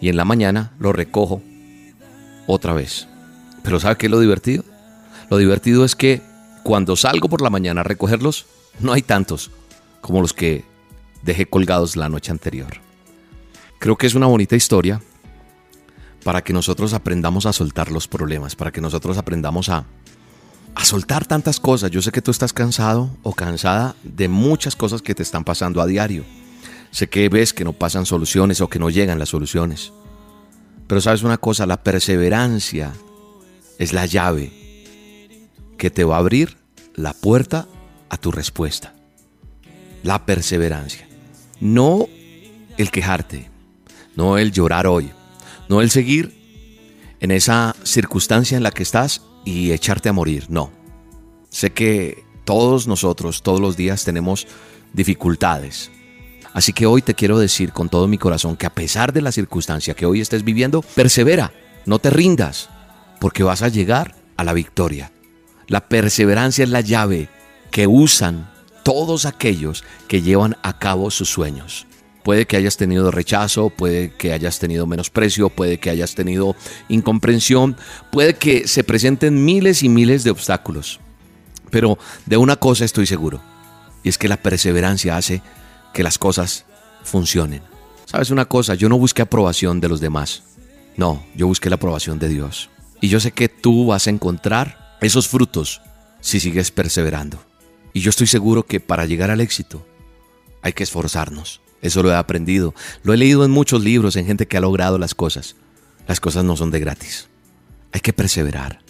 Y 0.02 0.11
en 0.11 0.18
la 0.18 0.26
mañana 0.26 0.72
los 0.79 0.94
recojo 0.94 1.40
otra 2.46 2.74
vez. 2.74 3.09
Pero 3.62 3.81
¿sabe 3.81 3.96
qué 3.96 4.07
es 4.07 4.12
lo 4.12 4.20
divertido? 4.20 4.64
Lo 5.31 5.38
divertido 5.38 5.87
es 5.87 5.96
que 5.96 6.20
cuando 6.62 6.94
salgo 6.94 7.31
por 7.31 7.40
la 7.40 7.48
mañana 7.48 7.81
a 7.81 7.85
recogerlos, 7.85 8.44
no 8.81 8.92
hay 8.92 9.00
tantos 9.00 9.50
como 10.02 10.20
los 10.20 10.35
que 10.35 10.62
dejé 11.22 11.46
colgados 11.46 11.96
la 11.96 12.11
noche 12.11 12.33
anterior. 12.33 12.83
Creo 13.79 13.96
que 13.96 14.07
es 14.07 14.14
una 14.14 14.26
bonita 14.26 14.57
historia 14.57 15.00
para 16.27 16.43
que 16.43 16.53
nosotros 16.53 16.93
aprendamos 16.93 17.47
a 17.47 17.53
soltar 17.53 17.93
los 17.93 18.09
problemas, 18.09 18.57
para 18.57 18.73
que 18.73 18.81
nosotros 18.81 19.17
aprendamos 19.17 19.69
a, 19.69 19.85
a 20.75 20.85
soltar 20.85 21.25
tantas 21.25 21.61
cosas. 21.61 21.93
Yo 21.93 22.03
sé 22.03 22.11
que 22.11 22.21
tú 22.21 22.33
estás 22.33 22.53
cansado 22.53 23.17
o 23.23 23.33
cansada 23.33 23.95
de 24.03 24.27
muchas 24.27 24.75
cosas 24.75 25.03
que 25.03 25.15
te 25.15 25.23
están 25.23 25.45
pasando 25.45 25.81
a 25.81 25.87
diario. 25.87 26.25
Sé 26.91 27.09
que 27.09 27.29
ves 27.29 27.53
que 27.53 27.62
no 27.62 27.75
pasan 27.75 28.07
soluciones 28.07 28.61
o 28.61 28.69
que 28.69 28.81
no 28.81 28.91
llegan 28.91 29.21
las 29.21 29.29
soluciones. 29.29 29.93
Pero 30.89 31.01
sabes 31.01 31.23
una 31.23 31.39
cosa, 31.39 31.65
la 31.65 31.85
perseverancia 31.85 32.93
es 33.79 33.93
la 33.93 34.05
llave 34.05 34.51
que 35.79 35.93
te 35.93 36.03
va 36.03 36.17
a 36.17 36.19
abrir 36.19 36.57
la 36.97 37.12
puerta 37.12 37.69
a 38.09 38.17
tu 38.17 38.33
respuesta. 38.33 38.95
La 40.03 40.27
perseverancia. 40.27 41.07
No 41.61 42.09
el 42.79 42.91
quejarte, 42.91 43.49
no 44.17 44.39
el 44.39 44.51
llorar 44.51 44.89
hoy, 44.89 45.12
no 45.68 45.81
el 45.81 45.90
seguir 45.90 46.35
en 47.20 47.31
esa 47.31 47.74
circunstancia 47.83 48.57
en 48.57 48.62
la 48.62 48.70
que 48.70 48.83
estás 48.83 49.22
y 49.44 49.72
echarte 49.72 50.09
a 50.09 50.12
morir, 50.12 50.46
no. 50.48 50.70
Sé 51.50 51.72
que 51.72 52.24
todos 52.44 52.87
nosotros, 52.87 53.42
todos 53.42 53.61
los 53.61 53.76
días 53.76 54.05
tenemos 54.05 54.46
dificultades. 54.92 55.90
Así 56.52 56.72
que 56.72 56.87
hoy 56.87 57.02
te 57.02 57.14
quiero 57.14 57.38
decir 57.38 57.72
con 57.72 57.88
todo 57.88 58.09
mi 58.09 58.18
corazón 58.18 58.57
que 58.57 58.66
a 58.66 58.74
pesar 58.74 59.12
de 59.12 59.20
la 59.20 59.33
circunstancia 59.33 59.94
que 59.94 60.07
hoy 60.07 60.20
estés 60.20 60.42
viviendo, 60.42 60.83
persevera, 60.83 61.52
no 61.85 61.98
te 61.98 62.11
rindas, 62.11 62.70
porque 63.20 63.42
vas 63.42 63.62
a 63.62 63.68
llegar 63.68 64.14
a 64.37 64.44
la 64.44 64.52
victoria. 64.52 65.12
La 65.68 65.88
perseverancia 65.88 66.64
es 66.64 66.70
la 66.70 66.81
llave 66.81 67.29
que 67.70 67.87
usan 67.87 68.50
todos 68.85 69.26
aquellos 69.26 69.85
que 70.09 70.22
llevan 70.22 70.57
a 70.62 70.79
cabo 70.79 71.11
sus 71.11 71.29
sueños. 71.29 71.87
Puede 72.27 72.47
que 72.47 72.57
hayas 72.57 72.77
tenido 72.77 73.12
rechazo, 73.12 73.71
puede 73.71 74.11
que 74.11 74.33
hayas 74.33 74.59
tenido 74.59 74.85
menosprecio, 74.85 75.49
puede 75.49 75.79
que 75.79 75.91
hayas 75.91 76.17
tenido 76.17 76.57
incomprensión, 76.89 77.77
puede 78.11 78.35
que 78.35 78.67
se 78.67 78.83
presenten 78.83 79.45
miles 79.45 79.85
y 79.85 79.89
miles 79.89 80.25
de 80.25 80.33
obstáculos. 80.33 80.99
Pero 81.71 81.99
de 82.27 82.37
una 82.37 82.57
cosa 82.57 82.85
estoy 82.85 83.07
seguro, 83.07 83.41
y 84.03 84.09
es 84.09 84.19
que 84.19 84.27
la 84.27 84.39
perseverancia 84.39 85.17
hace 85.17 85.41
que 85.95 86.03
las 86.03 86.19
cosas 86.19 86.65
funcionen. 87.05 87.62
¿Sabes 88.07 88.31
una 88.31 88.47
cosa? 88.47 88.75
Yo 88.75 88.89
no 88.89 88.99
busqué 88.99 89.23
aprobación 89.23 89.81
de 89.81 89.89
los 89.89 90.01
demás. 90.01 90.43
No, 90.97 91.25
yo 91.37 91.47
busqué 91.47 91.71
la 91.71 91.77
aprobación 91.77 92.19
de 92.19 92.29
Dios. 92.29 92.71
Y 93.01 93.07
yo 93.07 93.21
sé 93.21 93.31
que 93.31 93.49
tú 93.49 93.87
vas 93.87 94.09
a 94.09 94.11
encontrar 94.11 94.97
esos 95.01 95.29
frutos 95.29 95.81
si 96.21 96.41
sigues 96.41 96.73
perseverando. 96.73 97.39
Y 97.93 98.01
yo 98.01 98.11
estoy 98.11 98.27
seguro 98.27 98.65
que 98.65 98.81
para 98.81 99.07
llegar 99.07 99.31
al 99.31 99.41
éxito 99.41 99.87
hay 100.61 100.73
que 100.73 100.83
esforzarnos. 100.83 101.61
Eso 101.87 102.03
lo 102.03 102.11
he 102.11 102.14
aprendido. 102.14 102.75
Lo 103.03 103.12
he 103.12 103.16
leído 103.16 103.44
en 103.44 103.51
muchos 103.51 103.83
libros, 103.83 104.16
en 104.16 104.27
gente 104.27 104.46
que 104.46 104.57
ha 104.57 104.61
logrado 104.61 104.99
las 104.99 105.14
cosas. 105.14 105.57
Las 106.07 106.20
cosas 106.20 106.44
no 106.44 106.57
son 106.57 106.70
de 106.70 106.81
gratis. 106.81 107.29
Hay 107.92 108.01
que 108.01 108.12
perseverar. 108.12 108.81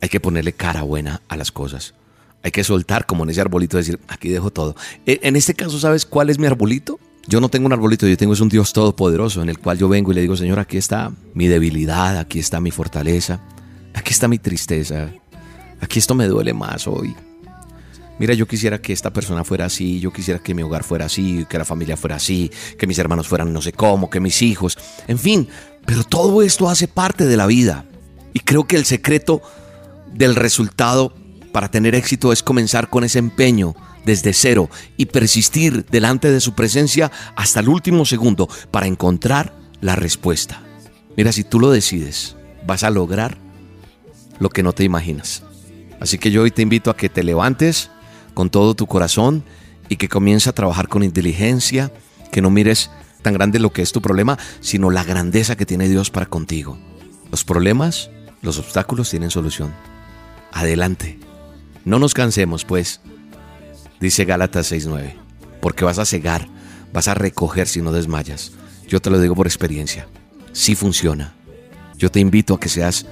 Hay 0.00 0.08
que 0.08 0.20
ponerle 0.20 0.52
cara 0.52 0.82
buena 0.82 1.22
a 1.28 1.36
las 1.36 1.50
cosas. 1.50 1.94
Hay 2.42 2.50
que 2.52 2.64
soltar 2.64 3.06
como 3.06 3.24
en 3.24 3.30
ese 3.30 3.40
arbolito, 3.40 3.76
decir, 3.76 3.98
aquí 4.08 4.28
dejo 4.28 4.50
todo. 4.50 4.76
E, 5.06 5.18
en 5.22 5.36
este 5.36 5.54
caso, 5.54 5.78
¿sabes 5.78 6.06
cuál 6.06 6.30
es 6.30 6.38
mi 6.38 6.46
arbolito? 6.46 7.00
Yo 7.28 7.40
no 7.40 7.48
tengo 7.48 7.66
un 7.66 7.72
arbolito, 7.72 8.06
yo 8.06 8.16
tengo 8.16 8.34
es 8.34 8.40
un 8.40 8.48
Dios 8.48 8.72
todopoderoso 8.72 9.42
en 9.42 9.48
el 9.48 9.58
cual 9.58 9.78
yo 9.78 9.88
vengo 9.88 10.12
y 10.12 10.14
le 10.14 10.20
digo, 10.20 10.36
Señor, 10.36 10.60
aquí 10.60 10.76
está 10.76 11.10
mi 11.34 11.48
debilidad, 11.48 12.18
aquí 12.18 12.38
está 12.38 12.60
mi 12.60 12.70
fortaleza, 12.70 13.40
aquí 13.94 14.12
está 14.12 14.28
mi 14.28 14.38
tristeza, 14.38 15.10
aquí 15.80 15.98
esto 15.98 16.14
me 16.14 16.28
duele 16.28 16.54
más 16.54 16.86
hoy. 16.86 17.16
Mira, 18.18 18.32
yo 18.34 18.46
quisiera 18.46 18.80
que 18.80 18.92
esta 18.92 19.12
persona 19.12 19.44
fuera 19.44 19.66
así, 19.66 20.00
yo 20.00 20.12
quisiera 20.12 20.40
que 20.40 20.54
mi 20.54 20.62
hogar 20.62 20.84
fuera 20.84 21.06
así, 21.06 21.46
que 21.48 21.58
la 21.58 21.64
familia 21.64 21.96
fuera 21.96 22.16
así, 22.16 22.50
que 22.78 22.86
mis 22.86 22.98
hermanos 22.98 23.28
fueran 23.28 23.52
no 23.52 23.60
sé 23.60 23.72
cómo, 23.72 24.08
que 24.08 24.20
mis 24.20 24.40
hijos, 24.40 24.78
en 25.06 25.18
fin, 25.18 25.48
pero 25.84 26.02
todo 26.02 26.42
esto 26.42 26.68
hace 26.68 26.88
parte 26.88 27.26
de 27.26 27.36
la 27.36 27.46
vida. 27.46 27.84
Y 28.32 28.40
creo 28.40 28.66
que 28.66 28.76
el 28.76 28.84
secreto 28.84 29.42
del 30.12 30.34
resultado 30.34 31.14
para 31.52 31.70
tener 31.70 31.94
éxito 31.94 32.32
es 32.32 32.42
comenzar 32.42 32.90
con 32.90 33.04
ese 33.04 33.18
empeño 33.18 33.74
desde 34.04 34.32
cero 34.32 34.70
y 34.96 35.06
persistir 35.06 35.84
delante 35.86 36.30
de 36.30 36.40
su 36.40 36.54
presencia 36.54 37.10
hasta 37.34 37.60
el 37.60 37.68
último 37.68 38.04
segundo 38.04 38.48
para 38.70 38.86
encontrar 38.86 39.54
la 39.80 39.96
respuesta. 39.96 40.62
Mira, 41.16 41.32
si 41.32 41.44
tú 41.44 41.58
lo 41.60 41.70
decides, 41.70 42.36
vas 42.66 42.84
a 42.84 42.90
lograr 42.90 43.38
lo 44.38 44.50
que 44.50 44.62
no 44.62 44.72
te 44.72 44.84
imaginas. 44.84 45.42
Así 45.98 46.18
que 46.18 46.30
yo 46.30 46.42
hoy 46.42 46.50
te 46.50 46.62
invito 46.62 46.90
a 46.90 46.96
que 46.96 47.08
te 47.08 47.24
levantes 47.24 47.90
con 48.36 48.50
todo 48.50 48.74
tu 48.74 48.86
corazón 48.86 49.44
y 49.88 49.96
que 49.96 50.10
comiences 50.10 50.48
a 50.48 50.52
trabajar 50.52 50.88
con 50.88 51.02
inteligencia, 51.02 51.90
que 52.30 52.42
no 52.42 52.50
mires 52.50 52.90
tan 53.22 53.32
grande 53.32 53.58
lo 53.58 53.72
que 53.72 53.80
es 53.80 53.92
tu 53.92 54.02
problema, 54.02 54.38
sino 54.60 54.90
la 54.90 55.04
grandeza 55.04 55.56
que 55.56 55.64
tiene 55.64 55.88
Dios 55.88 56.10
para 56.10 56.26
contigo. 56.26 56.76
Los 57.30 57.44
problemas, 57.44 58.10
los 58.42 58.58
obstáculos 58.58 59.08
tienen 59.08 59.30
solución. 59.30 59.72
Adelante. 60.52 61.18
No 61.86 61.98
nos 61.98 62.12
cansemos, 62.12 62.66
pues, 62.66 63.00
dice 64.00 64.26
Gálatas 64.26 64.70
6:9, 64.70 65.14
porque 65.62 65.86
vas 65.86 65.98
a 65.98 66.04
cegar, 66.04 66.46
vas 66.92 67.08
a 67.08 67.14
recoger 67.14 67.66
si 67.66 67.80
no 67.80 67.90
desmayas. 67.90 68.52
Yo 68.86 69.00
te 69.00 69.08
lo 69.08 69.18
digo 69.18 69.34
por 69.34 69.46
experiencia. 69.46 70.08
Sí 70.52 70.74
funciona. 70.74 71.34
Yo 71.96 72.10
te 72.10 72.20
invito 72.20 72.52
a 72.52 72.60
que 72.60 72.68
seas 72.68 73.06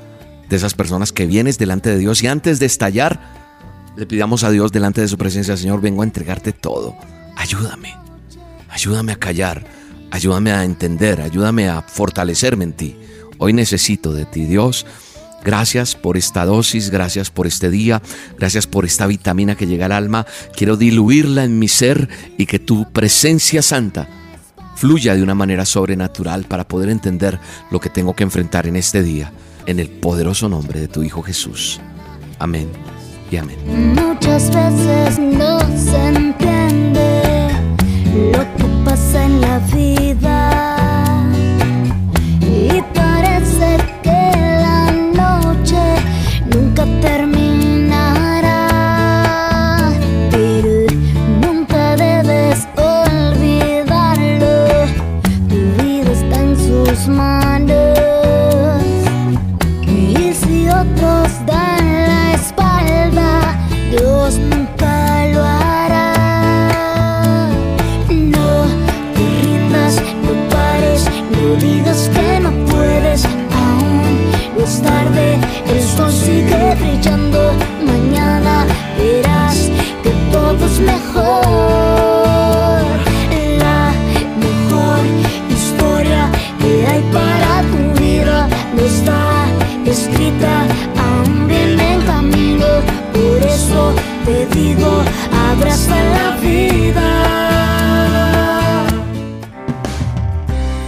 de 0.51 0.57
esas 0.57 0.75
personas 0.75 1.13
que 1.13 1.25
vienes 1.25 1.57
delante 1.57 1.89
de 1.89 1.97
Dios 1.97 2.23
y 2.23 2.27
antes 2.27 2.59
de 2.59 2.67
estallar, 2.67 3.44
le 3.97 4.07
pidamos 4.07 4.45
a 4.45 4.51
Dios 4.51 4.73
delante 4.73 5.01
de 5.01 5.09
su 5.09 5.17
presencia, 5.17 5.57
Señor, 5.57 5.81
vengo 5.81 6.03
a 6.03 6.05
entregarte 6.05 6.53
todo. 6.53 6.95
Ayúdame. 7.37 7.95
Ayúdame 8.69 9.13
a 9.13 9.17
callar. 9.17 9.65
Ayúdame 10.11 10.53
a 10.53 10.65
entender. 10.65 11.21
Ayúdame 11.21 11.69
a 11.69 11.83
fortalecerme 11.83 12.65
en 12.65 12.73
ti. 12.73 12.97
Hoy 13.39 13.53
necesito 13.53 14.13
de 14.13 14.25
ti, 14.25 14.45
Dios. 14.45 14.87
Gracias 15.45 15.95
por 15.95 16.17
esta 16.17 16.47
dosis, 16.47 16.89
gracias 16.89 17.29
por 17.29 17.47
este 17.47 17.69
día, 17.69 18.01
gracias 18.39 18.67
por 18.67 18.87
esta 18.87 19.07
vitamina 19.07 19.57
que 19.57 19.67
llega 19.67 19.85
al 19.85 19.93
alma. 19.93 20.25
Quiero 20.57 20.79
diluirla 20.79 21.45
en 21.45 21.59
mi 21.59 21.69
ser 21.69 22.09
y 22.39 22.47
que 22.47 22.59
tu 22.59 22.91
presencia 22.93 23.61
santa 23.61 24.09
fluya 24.75 25.15
de 25.15 25.23
una 25.23 25.35
manera 25.35 25.67
sobrenatural 25.67 26.45
para 26.45 26.67
poder 26.67 26.89
entender 26.89 27.39
lo 27.71 27.79
que 27.79 27.91
tengo 27.91 28.15
que 28.17 28.25
enfrentar 28.25 28.67
en 28.67 28.77
este 28.77 29.03
día, 29.03 29.35
en 29.67 29.81
el 29.81 29.91
poderoso 29.91 30.49
nombre 30.49 30.81
de 30.81 30.89
tu 30.89 31.03
Hijo 31.03 31.23
Jesús. 31.23 31.79
Amén 32.39 32.71
Muchas 33.43 34.49
veces 34.55 35.19
no 35.19 35.59
se 35.77 36.07
entiende 36.07 37.49
lo 38.33 38.39
que 38.57 38.65
pasa 38.85 39.25
en 39.25 39.41
la 39.41 39.59
vida 39.75 41.27
y 42.41 42.81
parece 42.95 43.77
que 44.05 44.31
la 44.63 44.93
noche 44.93 45.83
nunca 46.55 46.85
terminará, 47.01 48.69
pero 50.31 50.87
nunca 51.43 51.97
debes 51.97 52.69
olvidarlo. 52.77 54.55
Tu 55.49 55.57
vida 55.83 56.13
está 56.13 56.41
en 56.41 56.57
sus 56.57 57.09
manos. 57.09 57.94
Digas 71.57 72.11
que 72.15 72.41
no 72.41 72.51
puedes 72.67 73.25
aún. 73.25 74.31
No 74.57 74.65
es 74.65 74.83
tarde, 74.83 75.39
sol 75.97 76.13
sigue 76.13 76.75
brillando. 76.81 77.53
Mañana 77.87 78.67
verás 78.99 79.71
que 80.03 80.11
todo 80.33 80.67
es 80.67 80.81
mejor. 80.81 81.45
La 83.65 83.93
mejor 84.47 85.01
historia 85.51 86.31
que 86.61 86.87
hay 86.87 87.03
para 87.13 87.63
tu 87.73 88.01
vida 88.01 88.49
no 88.75 88.83
está 88.83 89.47
escrita, 89.85 90.67
aún 91.07 91.47
viene 91.47 91.95
en 91.95 92.03
camino. 92.03 92.67
Por 93.13 93.43
eso 93.43 93.95
te 94.25 94.47
digo, 94.57 95.03
abraza 95.51 95.97
la 96.17 96.24